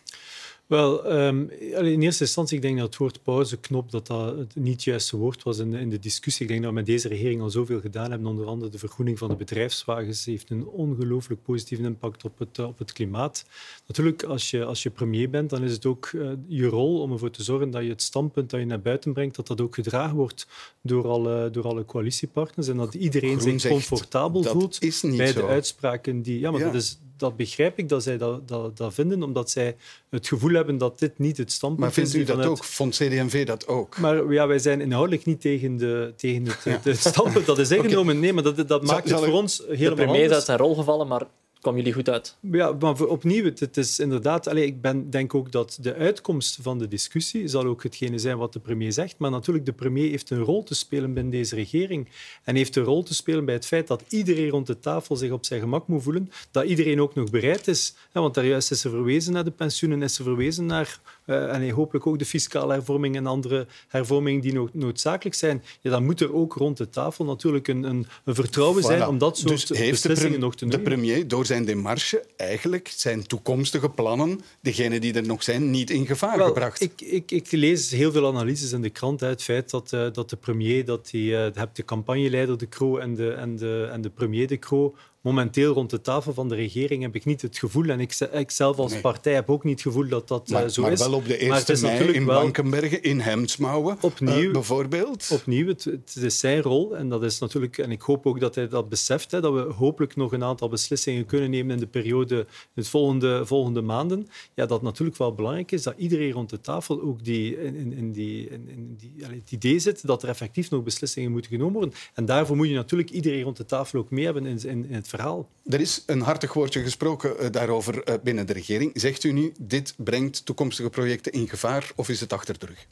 [0.67, 4.73] Wel, um, in eerste instantie, ik denk dat het woord pauzeknop dat dat het niet
[4.73, 6.41] het juiste woord was in de, in de discussie.
[6.41, 8.27] Ik denk dat we met deze regering al zoveel gedaan hebben.
[8.29, 12.77] Onder andere de vergroening van de bedrijfswagens heeft een ongelooflijk positieve impact op het, op
[12.77, 13.45] het klimaat.
[13.87, 17.11] Natuurlijk, als je, als je premier bent, dan is het ook uh, je rol om
[17.11, 19.75] ervoor te zorgen dat je het standpunt dat je naar buiten brengt, dat dat ook
[19.75, 20.47] gedragen wordt
[20.81, 25.41] door alle, door alle coalitiepartners en dat iedereen Groen zich comfortabel voelt bij zo.
[25.41, 26.39] de uitspraken die...
[26.39, 26.65] Ja, maar Ja.
[26.65, 29.75] Dat, is, dat begrijp ik dat zij dat, dat, dat vinden, omdat zij
[30.09, 32.63] het gevoel hebben dat dit niet het standpunt Maar vindt is u dat vanuit- ook?
[32.63, 33.97] Vond CD&V dat ook?
[33.99, 36.45] Maar ja, wij zijn inhoudelijk niet tegen, de, tegen
[36.83, 38.19] het, standpunt dat is ingenomen.
[38.19, 40.43] Nee, maar dat, dat maakt het zal ik- voor ons De helemaal premier is uit
[40.43, 41.23] zijn rol gevallen, maar
[41.61, 42.37] kwam jullie goed uit.
[42.39, 44.47] Ja, maar opnieuw, het, is inderdaad...
[44.47, 48.37] Allee, ik ben, denk ook dat de uitkomst van de discussie zal ook hetgene zijn
[48.37, 49.17] wat de premier zegt.
[49.17, 52.07] Maar natuurlijk, de premier heeft een rol te spelen binnen deze regering.
[52.43, 55.31] En heeft een rol te spelen bij het feit dat iedereen rond de tafel zich
[55.31, 56.31] op zijn gemak moet voelen.
[56.51, 57.93] Dat iedereen ook nog bereid is.
[58.11, 60.99] Want daar juist is er verwezen naar de pensioenen, is er verwezen naar...
[61.27, 65.63] eh, en hopelijk ook de fiscale hervorming en andere hervormingen die no- noodzakelijk zijn.
[65.81, 69.17] Ja, dan moet er ook rond de tafel natuurlijk een, een, een vertrouwen zijn om
[69.17, 70.83] dat soort dus de, beslissingen nog te de nemen.
[70.83, 76.05] premier door zijn demarche eigenlijk zijn toekomstige plannen, degene die er nog zijn, niet in
[76.05, 76.81] gevaar Wel, gebracht.
[76.81, 80.07] Ik, ik, ik lees heel veel analyses in de krant uit het feit dat, eh,
[80.11, 84.01] dat de premier, dat die, hebt de campagneleider De Croo en de, en, de, en
[84.01, 84.95] de premier De Croo.
[85.21, 88.51] Momenteel rond de tafel van de regering heb ik niet het gevoel, en ik, ik
[88.51, 89.01] zelf als Nee.
[89.01, 90.99] partij heb ook niet het gevoel dat dat eh, maar, zo maar is.
[90.99, 95.29] wel op de Maar eerste is mei in Blankenbergen, in Hemdsmouwen, Opnieuw, eh, bijvoorbeeld.
[95.31, 98.55] Opnieuw, het, het is zijn rol en dat is natuurlijk, en ik hoop ook dat
[98.55, 101.87] hij dat beseft, hè, dat we hopelijk nog een aantal beslissingen kunnen nemen in de
[101.87, 104.27] periode, de volgende, volgende maanden.
[104.53, 108.11] Ja, dat natuurlijk wel belangrijk is dat iedereen rond de tafel ook die, in, in,
[108.11, 111.93] die, in, in die, het idee zit dat er effectief nog beslissingen moeten genomen worden.
[112.13, 114.93] En daarvoor moet je natuurlijk iedereen rond de tafel ook mee hebben in, in, in
[114.93, 115.47] het verhaal.
[115.69, 118.91] Er is een hartig woordje gesproken eh, daarover eh, binnen de regering.
[118.93, 122.87] Zegt u nu, dit brengt toekomstige projecten in gevaar of is het achter de rug?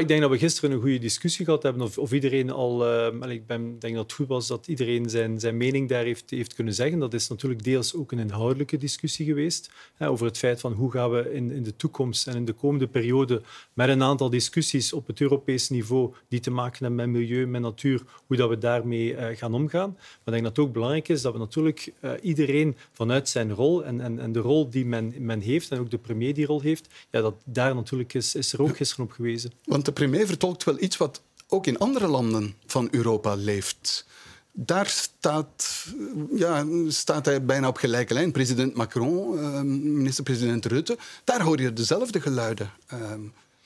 [0.00, 1.82] Ik denk dat we gisteren een goede discussie gehad hebben.
[1.82, 2.86] Of, of iedereen al.
[2.86, 6.30] eh, ik ben, denk dat het goed was dat iedereen zijn, zijn mening daar heeft,
[6.30, 6.98] heeft kunnen zeggen.
[6.98, 9.70] Dat is natuurlijk deels ook een inhoudelijke discussie geweest.
[9.94, 12.52] Hè, over het feit van hoe gaan we in, in de toekomst en in de
[12.52, 13.42] komende periode
[13.72, 17.62] met een aantal discussies op het Europees niveau die te maken hebben met milieu, met
[17.62, 19.90] natuur, hoe dat we daarmee gaan omgaan.
[19.90, 23.54] Maar ik denk dat het ook belangrijk is dat we natuurlijk eh, iedereen vanuit zijn
[23.54, 26.46] rol en, en, en de rol die men, men heeft en ook de premier die
[26.46, 29.52] rol heeft, ja, dat daar natuurlijk is, is er ook gisteren op gewezen.
[29.64, 34.06] Want de premier vertolkt wel iets wat ook in andere landen van Europa leeft.
[34.52, 35.86] Daar staat,
[36.34, 38.32] ja, staat hij bijna op gelijke lijn.
[38.32, 42.70] President Macron, eh, minister-president Rutte, daar hoor je dezelfde geluiden.
[42.86, 43.12] Eh,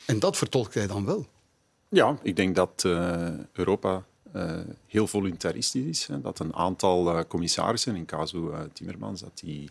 [0.07, 1.27] en dat vertolkt hij dan wel.
[1.89, 4.05] Ja, ik denk dat eh, Europa
[4.87, 6.07] heel voluntaristisch is.
[6.07, 6.21] Hè.
[6.21, 9.71] Dat een aantal eh, commissarissen, in casu eh, Timmermans, dat die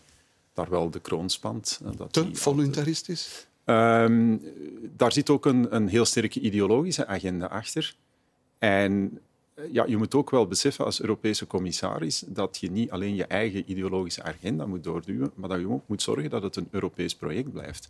[0.54, 1.80] daar wel de kroon spant.
[1.84, 3.46] eh, Dat Te die voluntaristisch?
[3.64, 4.36] Ehm,
[4.96, 7.94] daar zit ook een, een heel sterke ideologische agenda achter.
[8.58, 9.18] En
[9.54, 13.24] eh, ja, je moet ook wel beseffen als Europese commissaris dat je niet alleen je
[13.26, 17.14] eigen ideologische agenda moet doorduwen, maar dat je ook moet zorgen dat het een Europees
[17.14, 17.88] project blijft.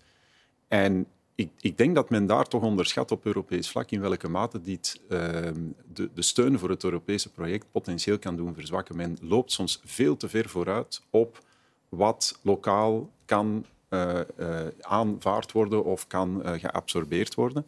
[0.68, 1.06] En
[1.36, 5.00] ik, ik denk dat men daar toch onderschat op Europees vlak in welke mate dit
[5.08, 5.60] ehm,
[5.92, 8.96] de, de steun voor het Europese project potentieel kan doen verzwakken.
[8.96, 11.44] Men loopt soms veel te ver vooruit op
[11.88, 17.66] wat lokaal kan eh, eh, aanvaard worden of kan eh, geabsorbeerd worden.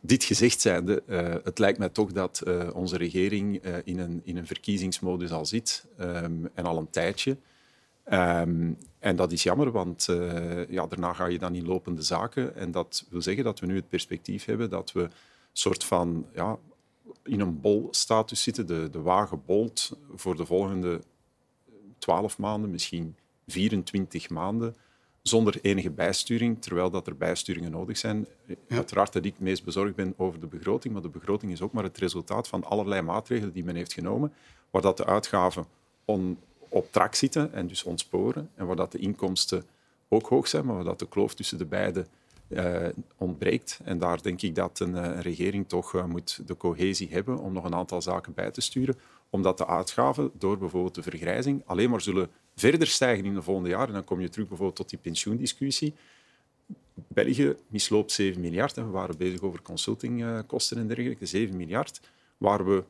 [0.00, 1.02] Dit gezegd zijnde,
[1.44, 2.42] het lijkt mij toch dat
[2.72, 7.36] onze regering in, een, in een verkiezingsmodus al zit um, en al een tijdje.
[8.10, 12.56] Um, en dat is jammer, want uh, ja, daarna ga je dan in lopende zaken.
[12.56, 15.10] En dat wil zeggen dat we nu het perspectief hebben dat we een
[15.52, 16.58] soort van ja,
[17.24, 18.66] in een bolstatus zitten.
[18.66, 21.00] De, de wagen bolt voor de volgende
[21.98, 24.76] 12 maanden, misschien 24 maanden
[25.22, 28.26] zonder enige bijsturing, terwijl dat er bijsturingen nodig zijn.
[28.46, 28.56] Ja.
[28.68, 31.72] Uiteraard dat ik het meest bezorgd ben over de begroting, maar de begroting is ook
[31.72, 34.32] maar het resultaat van allerlei maatregelen die men heeft genomen,
[34.70, 35.66] waar dat de uitgaven
[36.04, 36.38] on,
[36.72, 39.64] op trak zitten en dus ontsporen, en waar dat de inkomsten
[40.08, 42.06] ook hoog zijn, maar waar dat de kloof tussen de beide
[42.48, 43.80] uh, ontbreekt.
[43.84, 47.52] En daar denk ik dat een, een regering toch uh, moet de cohesie hebben om
[47.52, 48.98] nog een aantal zaken bij te sturen,
[49.30, 53.68] omdat de uitgaven door bijvoorbeeld de vergrijzing alleen maar zullen verder stijgen in de volgende
[53.68, 53.86] jaren.
[53.86, 55.94] En dan kom je terug bijvoorbeeld tot die pensioendiscussie.
[56.94, 58.76] België misloopt 7 miljard.
[58.76, 61.26] En we waren bezig over consultingkosten en dergelijke.
[61.26, 62.00] 7 miljard,
[62.38, 62.84] waar we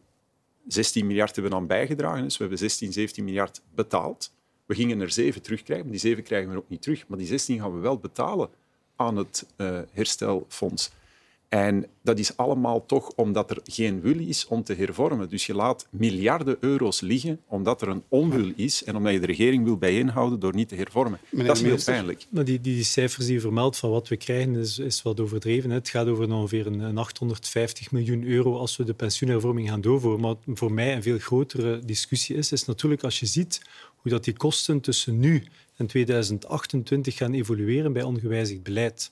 [0.66, 2.22] 16 miljard hebben aan bijgedragen.
[2.22, 4.32] Dus we hebben 16, 17 miljard betaald.
[4.66, 7.08] We gingen er 7 terugkrijgen, maar die 7 krijgen we ook niet terug.
[7.08, 8.50] Maar die 16 gaan we wel betalen
[8.96, 10.90] aan het uh, herstelfonds.
[11.52, 15.28] En dat is allemaal toch omdat er geen wil is om te hervormen.
[15.28, 19.26] Dus je laat miljarden euro's liggen omdat er een onwil is en omdat je de
[19.26, 21.18] regering wil bijeenhouden door niet te hervormen.
[21.30, 22.26] dat is heel pijnlijk.
[22.28, 25.70] Maar die, die, cijfers die je vermeldt van wat we krijgen is, is wat overdreven.
[25.70, 30.20] Het gaat over ongeveer een, 850 miljoen euro als we de pensioenhervorming gaan doorvoeren.
[30.20, 33.62] Maar voor mij een veel grotere discussie is, is natuurlijk als je ziet
[33.96, 35.44] hoe dat die kosten tussen nu
[35.76, 39.10] en 2028 gaan evolueren bij ongewijzigd beleid.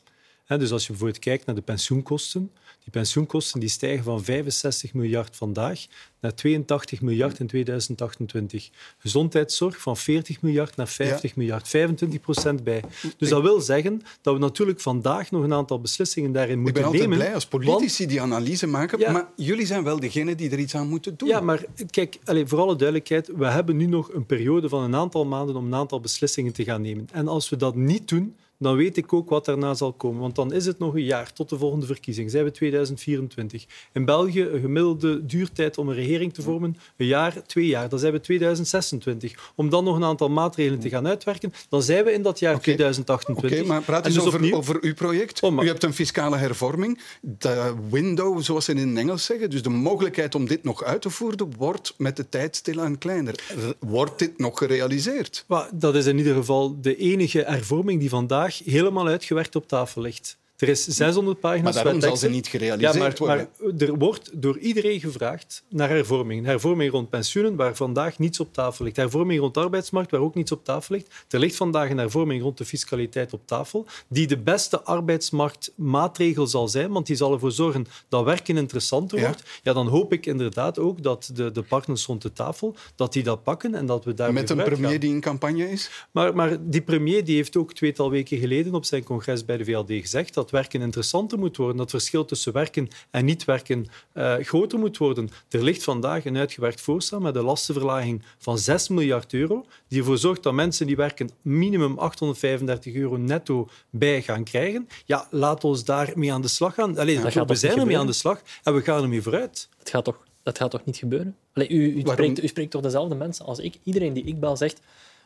[0.59, 2.51] Dus als je bijvoorbeeld kijkt naar de pensioenkosten,
[2.83, 5.87] die pensioenkosten die stijgen van 65 miljard vandaag
[6.21, 8.71] naar 82 miljard in 2028.
[8.99, 12.83] Gezondheidszorg van 40 miljard naar 50 miljard, 25 procent bij.
[13.17, 16.95] Dus dat wil zeggen dat we natuurlijk vandaag nog een aantal beslissingen daarin moeten nemen.
[16.95, 20.51] Ik ben altijd blij als politici die analyse maken, maar jullie zijn wel degene die
[20.51, 21.29] er iets aan moeten doen.
[21.29, 24.95] Ja, maar kijk, allez, voor alle duidelijkheid, we hebben nu nog een periode van een
[24.95, 27.09] aantal maanden om een aantal beslissingen te gaan nemen.
[27.13, 30.21] En als we dat niet doen, dan weet ik ook wat daarna zal komen.
[30.21, 32.31] Want dan is het nog een jaar tot de volgende verkiezing.
[32.31, 33.67] Zijn we 2024.
[33.93, 37.89] In België een gemiddelde duurtijd om een regering te vormen, een jaar, twee jaar.
[37.89, 39.53] Dan zijn we 2026.
[39.55, 42.61] Om dan nog een aantal maatregelen te gaan uitwerken, dan zijn we in dat jaar
[42.61, 43.59] 2028.
[43.59, 45.43] Oké, maar praat eens dus over, over uw project.
[45.43, 47.01] Oh, U hebt een fiscale hervorming.
[47.21, 51.03] De window, zoals ze in het Engels zeggen, dus de mogelijkheid om dit nog uit
[51.03, 53.35] te voeren, wordt met de tijd stilaan kleiner.
[53.79, 55.45] Wordt dit nog gerealiseerd?
[55.73, 60.40] dat is in ieder geval de enige hervorming die vandaag helemaal uitgewerkt op tafel ligt.
[60.61, 63.49] Er is 600 pagina's Maar daarom zal ze niet gerealiseerd ja, maar, worden.
[63.59, 66.45] Maar er wordt door iedereen gevraagd naar hervorming.
[66.45, 68.97] Hervorming rond pensioenen, waar vandaag niets op tafel ligt.
[68.97, 71.25] Hervorming rond arbeidsmarkt, waar ook niets op tafel ligt.
[71.29, 76.69] Er ligt vandaag een hervorming rond de fiscaliteit op tafel, die de beste arbeidsmarktmaatregel zal
[76.69, 79.43] zijn, want die zal ervoor zorgen dat werken interessanter wordt.
[79.63, 83.23] Ja, dan hoop ik inderdaad ook dat de, de partners rond de tafel dat die
[83.23, 85.91] dat pakken en dat we daar Met een premier die in campagne is?
[86.11, 89.65] Maar, maar die premier die heeft ook tweetal weken geleden op zijn congres bij de
[89.65, 93.87] VLD gezegd dat werken interessanter moet worden, dat het verschil tussen werken en niet werken
[94.15, 95.31] uh, groter moet worden.
[95.49, 100.19] Er ligt vandaag een uitgewerkt voorstel met een lastenverlaging van 6 miljard euro, die ervoor
[100.19, 104.89] zorgt dat mensen die werken minimum 835 euro netto bij gaan krijgen.
[105.05, 106.99] Ja, laat ons daarmee aan de slag gaan.
[106.99, 109.69] Allee, we zijn ermee aan de slag en we gaan ermee vooruit.
[109.79, 111.37] Het gaat toch, dat gaat toch niet gebeuren?
[111.53, 113.79] Allee, u, u, spreekt, u spreekt toch dezelfde mensen als ik?
[113.83, 114.81] Iedereen die ik bel zegt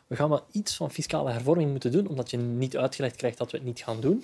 [0.07, 3.51] we gaan wel iets van fiscale hervorming moeten doen, omdat je niet uitgelegd krijgt dat
[3.51, 4.23] we het niet gaan doen.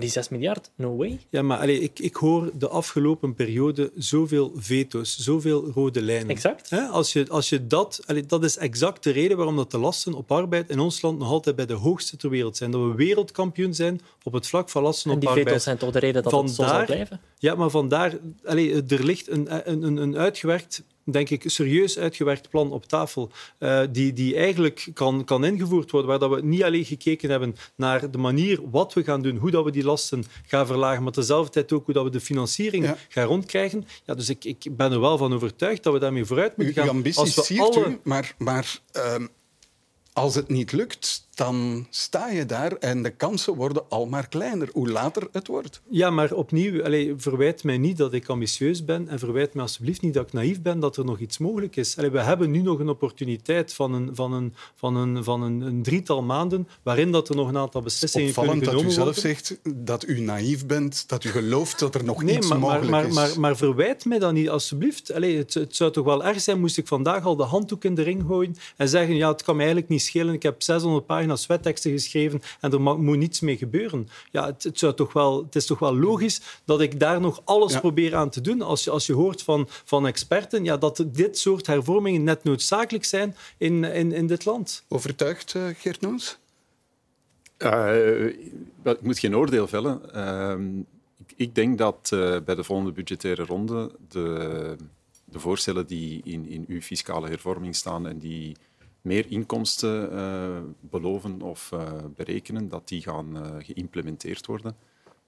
[0.00, 1.18] Die 6 miljard, no way.
[1.28, 6.28] Ja, maar allez, ik, ik hoor de afgelopen periode zoveel veto's, zoveel rode lijnen.
[6.28, 6.72] Exact.
[6.90, 10.14] Als je, als je dat, allez, dat is exact de reden waarom dat de lasten
[10.14, 12.70] op arbeid in ons land nog altijd bij de hoogste ter wereld zijn.
[12.70, 15.30] Dat we wereldkampioen zijn op het vlak van lasten op arbeid.
[15.30, 17.20] En die veto's zijn toch de reden dat vandaar, het zo zal blijven?
[17.38, 18.18] Ja, maar vandaar...
[18.44, 23.82] Allez, er ligt een, een, een uitgewerkt denk ik, serieus uitgewerkt plan op tafel, uh,
[23.90, 28.10] die, die eigenlijk kan, kan ingevoerd worden, waar dat we niet alleen gekeken hebben naar
[28.10, 31.52] de manier wat we gaan doen, hoe dat we die lasten gaan verlagen, maar tezelfde
[31.52, 33.84] tijd ook hoe dat we de financiering gaan rondkrijgen.
[34.04, 37.02] Ja, dus ik, ik ben er wel van overtuigd dat we daarmee vooruit moeten gaan.
[37.48, 37.88] Uw alle...
[37.88, 39.14] u, maar, maar uh,
[40.12, 44.68] als het niet lukt, dan sta je daar en de kansen worden al maar kleiner,
[44.72, 45.80] hoe later het wordt.
[45.88, 50.02] Ja, maar opnieuw, allez, verwijt mij niet dat ik ambitieus ben en verwijt mij alsjeblieft
[50.02, 51.96] niet dat ik naïef ben dat er nog iets mogelijk is.
[51.96, 55.60] Allez, we hebben nu nog een opportuniteit van een, van een, van een, van een,
[55.60, 58.94] een drietal maanden waarin dat er nog een aantal beslissingen kunnen genomen worden.
[58.94, 62.36] dat u zelf zegt dat u naïef bent, dat u gelooft dat er nog nee,
[62.36, 63.14] iets maar, mogelijk maar, is.
[63.14, 65.12] Maar, maar, maar, verwijt mij dan niet, alsjeblieft.
[65.12, 67.94] Allez, het, het zou toch wel erg zijn moest ik vandaag al de handdoek in
[67.94, 71.06] de ring gooien en zeggen ja, het kan mij eigenlijk niet schelen, ik heb 600
[71.06, 74.08] pagina's wetteksten geschreven geschreven en er moet niets mee gebeuren.
[74.30, 77.42] Ja, het, het, zou toch wel, het is toch wel logisch dat ik daar nog
[77.44, 78.62] alles probeer aan te doen.
[78.62, 83.04] Als je, als je hoort van, van experten ja, dat dit soort hervormingen net noodzakelijk
[83.04, 84.84] zijn in, in, in dit land.
[84.88, 86.38] Overtuigd, uh, Geert Noens?
[87.58, 88.24] Uh,
[88.84, 90.00] ik moet geen oordeel vellen.
[90.14, 90.82] Uh,
[91.26, 94.76] ik, ik, denk dat uh, bij de volgende budgettaire ronde de,
[95.24, 98.56] de voorstellen die in, in uw fiscale hervorming staan en die
[99.02, 104.76] meer inkomsten uh, beloven of uh, berekenen, dat die gaan uh, geïmplementeerd worden.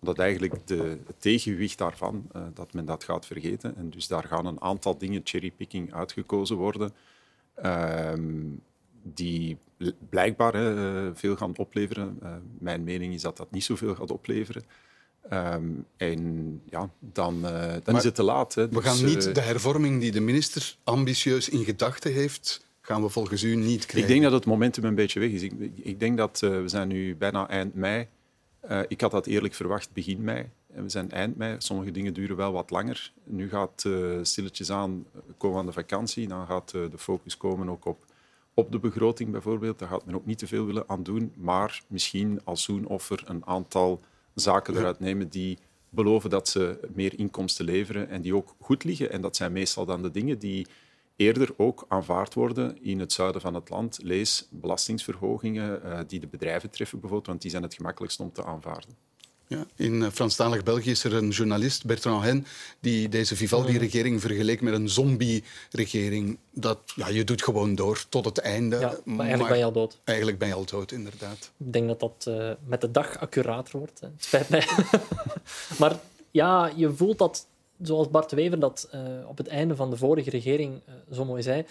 [0.00, 3.76] Dat eigenlijk de, het tegenwicht daarvan, dat men dat gaat vergeten.
[3.76, 6.92] En dus daar gaan een aantal dingen, cherrypicking, uitgekozen worden,
[7.54, 8.40] ehm,
[9.02, 9.56] die
[10.08, 10.52] blijkbaar
[11.14, 12.18] veel gaan opleveren.
[12.58, 14.62] mijn mening is dat dat niet zoveel gaat opleveren.
[15.32, 17.42] Um, en ja, dan,
[17.82, 18.54] dan is het te laat.
[18.54, 18.68] Hè.
[18.68, 23.08] Dus, we gaan niet de hervorming die de minister ambitieus in gedachten heeft gaan we
[23.08, 24.00] volgens u niet krijgen?
[24.00, 25.42] Ik denk dat het momentum een beetje weg is.
[25.42, 28.06] Ik, ik denk dat uh, we zijn nu bijna eind mei.
[28.70, 30.50] Uh, ik had dat eerlijk verwacht begin mei.
[30.74, 31.54] En we zijn eind mei.
[31.58, 33.12] Sommige dingen duren wel wat langer.
[33.24, 35.06] Nu gaat uh, stilletjes aan
[35.36, 36.28] komen aan de vakantie.
[36.28, 38.04] Dan gaat de focus komen ook op,
[38.54, 39.78] op de begroting bijvoorbeeld.
[39.78, 41.32] Daar gaat men ook niet te veel willen aan doen.
[41.36, 44.00] Maar misschien als zoenoffer een aantal
[44.34, 45.58] zaken eruit nemen die
[45.88, 49.10] beloven dat ze meer inkomsten leveren en die ook goed liggen.
[49.10, 50.66] En dat zijn meestal dan de dingen die
[51.16, 53.98] eerder ook aanvaard worden in het zuiden van het land.
[54.02, 58.44] Lees belastingsverhogingen uh, die de bedrijven treffen bijvoorbeeld, want die zijn het gemakkelijkst om te
[58.44, 58.96] aanvaarden.
[59.52, 62.46] Ja, in eh, Franstalig België is er een journalist, Bertrand Hen,
[62.80, 66.38] die deze Vivaldi-regering vergeleek met een zombie-regering.
[66.50, 68.78] Dat, ja, je doet gewoon door tot het einde.
[68.78, 70.00] Ja, maar eigenlijk ben je al dood.
[70.04, 71.50] Eigenlijk ben je al dood, inderdaad.
[71.56, 74.00] Ik denk dat dat uh, met de dag accurater wordt.
[74.00, 74.06] Hè.
[74.06, 74.66] Het spijt mij.
[75.80, 75.98] maar
[76.30, 77.46] ja, je voelt dat,
[77.82, 81.42] zoals Bart Wever dat uh, op het einde van de vorige regering uh, zo mooi
[81.42, 81.66] zei,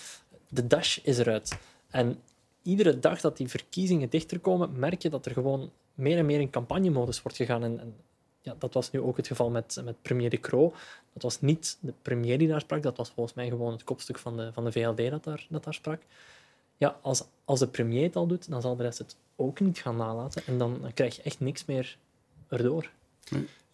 [0.49, 1.57] de dash is eruit.
[1.89, 2.19] En
[2.61, 6.39] iedere dag dat die verkiezingen dichter komen, merk je dat er gewoon meer en meer
[6.39, 7.63] in campagnemodus wordt gegaan.
[7.63, 7.95] En,
[8.41, 10.73] ja, dat was nu ook het geval met, met premier De Croo.
[11.13, 14.17] Dat was niet de premier die daar sprak, dat was volgens mij gewoon het kopstuk
[14.17, 16.01] van de, van de VLD dat daar, dat daar sprak.
[16.77, 19.79] Ja, als, als de premier het al doet, dan zal de rest het ook niet
[19.79, 20.43] gaan nalaten.
[20.45, 21.97] En dan, krijg je echt niks meer
[22.47, 22.89] erdoor.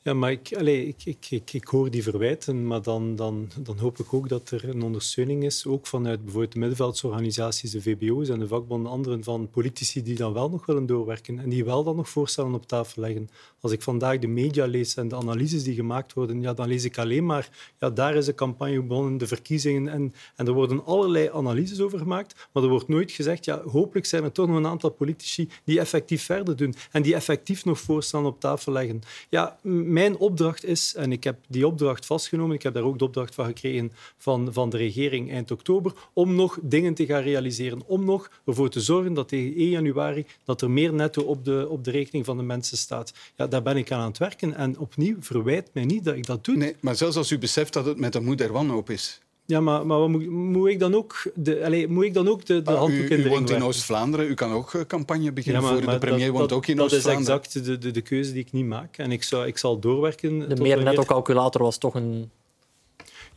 [0.07, 3.77] Ja, maar ik, allez, ik, ik, ik, ik, hoor die verwijten, maar dan, dan, dan
[3.77, 8.29] hoop ik ook dat er een ondersteuning is, ook vanuit bijvoorbeeld de middenveldsorganisaties, de VBO's
[8.29, 11.83] en de vakbonden, anderen van politici die dan wel nog willen doorwerken en die wel
[11.83, 13.29] dan nog voorstellen op tafel leggen.
[13.59, 16.83] Als ik vandaag de media lees en de analyses die gemaakt worden, ja, dan lees
[16.83, 20.85] ik alleen maar, ja, daar is de campagne begonnen, de verkiezingen, en, en er worden
[20.85, 24.57] allerlei analyses over gemaakt, maar er wordt nooit gezegd, ja, hopelijk zijn er toch nog
[24.57, 29.01] een aantal politici die effectief verder doen en die effectief nog voorstellen op tafel leggen.
[29.29, 29.57] Ja,
[29.97, 33.35] mijn opdracht is, en ik heb die opdracht vastgenomen, ik heb daar ook de opdracht
[33.35, 38.05] van gekregen van, van de regering eind oktober, om nog dingen te gaan realiseren, om
[38.05, 41.83] nog ervoor te zorgen dat tegen 1 januari dat er meer netto op de, op
[41.83, 43.13] de rekening van de mensen staat.
[43.35, 46.25] Ja, daar ben ik aan aan het werken en opnieuw, verwijt mij niet dat ik
[46.25, 46.55] dat doe.
[46.55, 49.85] Nee, maar zelfs als u beseft dat het met de moeder wanhoop is, ja, maar,
[49.85, 52.77] maar moet, moet, ik dan ook de, allez, moet ik dan ook de, de ah,
[52.77, 55.83] handdoek in de U woont in Oost-Vlaanderen, u kan ook uh, campagne beginnen ja, maar,
[55.83, 57.25] voor de premier dat, woont ook in Oost-Vlaanderen.
[57.25, 58.97] Dat is exact de, de, de keuze die ik niet maak.
[58.97, 60.49] En ik, zou, ik zal doorwerken.
[60.49, 62.31] De meer netto-calculator was toch een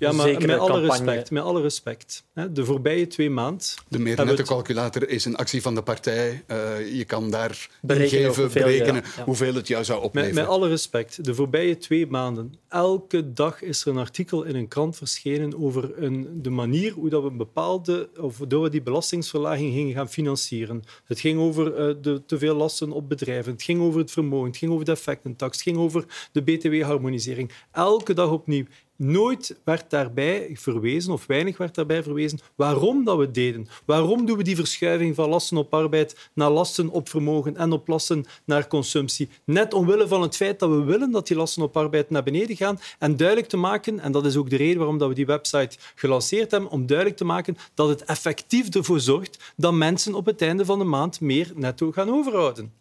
[0.00, 2.24] ja, maar met alle, respect, met alle respect.
[2.50, 3.66] De voorbije twee maanden...
[3.88, 6.44] De meer calculator is een actie van de partij.
[6.46, 9.24] Uh, je kan daar berekenen, hoeveel, berekenen ja.
[9.24, 10.34] hoeveel het jou zou opleveren.
[10.34, 11.24] Met, met, alle respect.
[11.24, 12.54] De voorbije twee maanden.
[12.68, 17.08] Elke dag is er een artikel in een krant verschenen over een, de manier hoe
[17.08, 18.08] dat we een bepaalde...
[18.20, 20.82] Of door we die belastingsverlaging gingen gaan financieren.
[21.04, 23.52] Het ging over uh, de te veel lasten op bedrijven.
[23.52, 24.46] Het ging over het vermogen.
[24.46, 25.52] Het ging over de effectentax.
[25.52, 27.52] Het ging over de btw-harmonisering.
[27.72, 28.64] Elke dag opnieuw.
[29.02, 33.68] Nooit werd daarbij verwezen, of weinig werd daarbij verwezen, waarom dat we het deden.
[33.84, 37.88] Waarom doen we die verschuiving van lasten op arbeid naar lasten op vermogen en op
[37.88, 39.28] lasten naar consumptie?
[39.44, 42.56] Net omwille van het feit dat we willen dat die lasten op arbeid naar beneden
[42.56, 45.26] gaan en duidelijk te maken, en dat is ook de reden waarom dat we die
[45.26, 50.26] website gelanceerd hebben, om duidelijk te maken dat het effectief ervoor zorgt dat mensen op
[50.26, 52.72] het einde van de maand meer netto gaan overhouden.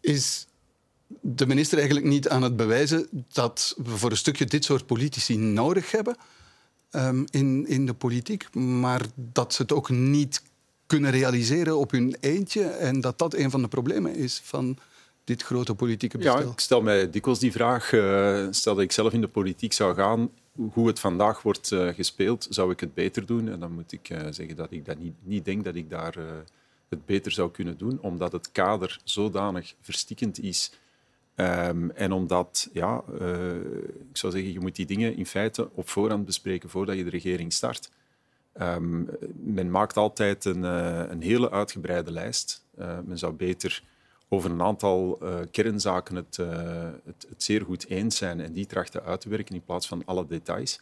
[0.00, 0.45] Is
[1.20, 5.36] de minister eigenlijk niet aan het bewijzen dat we voor een stukje dit soort politici
[5.36, 6.16] nodig hebben
[6.90, 10.42] um, in, in de politiek, maar dat ze het ook niet
[10.86, 14.78] kunnen realiseren op hun eentje en dat dat een van de problemen is van
[15.24, 16.40] dit grote politieke bestel?
[16.40, 17.92] Ja, ik stel mij dikwijls die vraag.
[17.92, 20.30] Uh, stel dat ik zelf in de politiek zou gaan,
[20.72, 23.48] hoe het vandaag wordt uh, gespeeld, zou ik het beter doen?
[23.48, 26.14] En dan moet ik uh, zeggen dat ik dat niet, niet denk dat ik daar
[26.88, 30.72] het beter zou kunnen doen, omdat het kader zodanig verstikkend is
[31.36, 33.54] Um, en omdat, ja, uh,
[34.10, 37.10] ik zou zeggen, je moet die dingen in feite op voorhand bespreken voordat je de
[37.10, 37.90] regering start.
[38.60, 42.64] Um, men maakt altijd een, uh, een hele uitgebreide lijst.
[42.78, 43.82] Uh, men zou beter
[44.28, 45.18] over een aantal
[45.50, 46.36] kernzaken het,
[47.04, 50.02] het, het, zeer goed eens zijn en die trachten uit te werken in plaats van
[50.04, 50.80] alle details.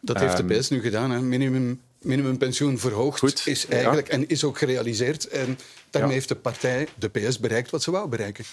[0.00, 1.10] Dat heeft de PS nu gedaan.
[1.10, 1.20] Hè?
[1.20, 5.28] Minimum, minimumpensioen verhoogd goed, is eigenlijk, en is ook gerealiseerd.
[5.28, 5.58] En
[5.90, 6.16] daarmee ja.
[6.16, 8.44] heeft de partij, de PS, bereikt wat ze wou bereiken.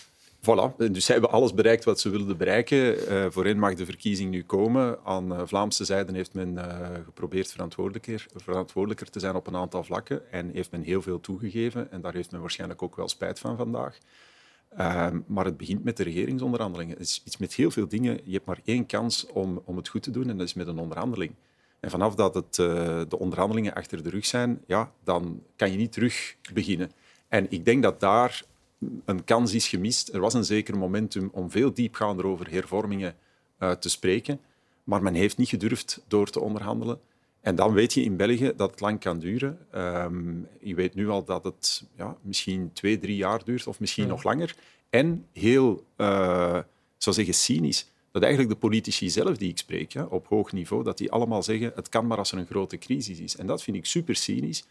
[0.45, 3.11] Voilà, dus ze hebben alles bereikt wat ze wilden bereiken.
[3.11, 4.99] Uh, voor hen mag de verkiezing nu komen.
[5.03, 9.83] Aan uh, Vlaamse zijde heeft men uh, geprobeerd verantwoordelijker, verantwoordelijker te zijn op een aantal
[9.83, 11.91] vlakken en heeft men heel veel toegegeven.
[11.91, 13.97] En daar heeft men waarschijnlijk ook wel spijt van vandaag.
[14.77, 16.97] Ehm, maar het begint met de regeringsonderhandelingen.
[16.97, 18.19] Het is iets met heel veel dingen.
[18.23, 20.67] Je hebt maar één kans om, om het goed te doen en dat is met
[20.67, 21.35] een onderhandeling.
[21.79, 22.55] En vanaf dat het,
[23.09, 26.91] de onderhandelingen achter de rug zijn, ja, dan kan je niet terug beginnen.
[27.27, 28.43] En ik denk dat daar
[29.05, 30.13] een kans is gemist.
[30.13, 33.15] Er was een zeker momentum om veel diepgaander over hervormingen
[33.59, 34.39] uh, te spreken,
[34.83, 36.99] maar men heeft niet gedurfd door te onderhandelen.
[37.41, 39.59] En dan weet je in België dat het lang kan duren.
[39.75, 44.03] Um, je weet nu al dat het ja, misschien twee, drie jaar duurt, of misschien
[44.03, 44.09] ja.
[44.09, 44.55] nog langer.
[44.89, 46.59] En heel, uh,
[46.97, 50.83] zou zeggen, cynisch, dat eigenlijk de politici zelf die ik spreek, ja, op hoog niveau,
[50.83, 53.35] dat die allemaal zeggen, het kan maar als er een grote crisis is.
[53.35, 54.65] En dat vind ik super cynisch,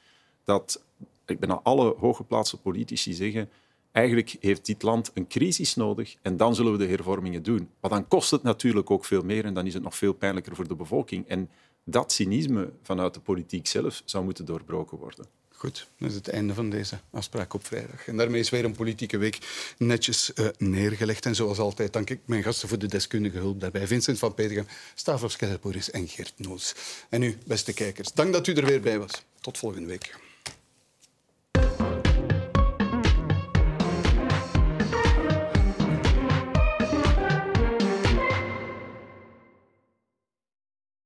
[0.45, 0.85] dat
[1.27, 3.51] ik ben alle hooggeplaatste politici zeggen,
[3.95, 7.69] eigenlijk heeft dit land een crisis nodig en dan zullen we de hervormingen doen.
[7.81, 10.57] Maar dan kost het natuurlijk ook veel meer en dan is het nog veel pijnlijker
[10.57, 11.29] voor de bevolking.
[11.29, 11.51] En
[11.85, 15.27] dat cynisme vanuit de politiek zelf zou moeten doorbroken worden.
[15.49, 18.07] Goed, dat is het einde van deze afspraak op vrijdag.
[18.07, 19.39] En daarmee is weer een politieke week
[19.79, 21.27] netjes uh, neergelegd.
[21.27, 23.87] En zoals altijd dank ik mijn gasten voor de deskundige hulp daarbij.
[23.87, 26.75] Vincent van Petegem, Stavros Kellerporis en Geert Noos.
[27.09, 29.25] En u, beste kijkers, dank dat u er weer bij was.
[29.41, 30.24] Tot volgende week.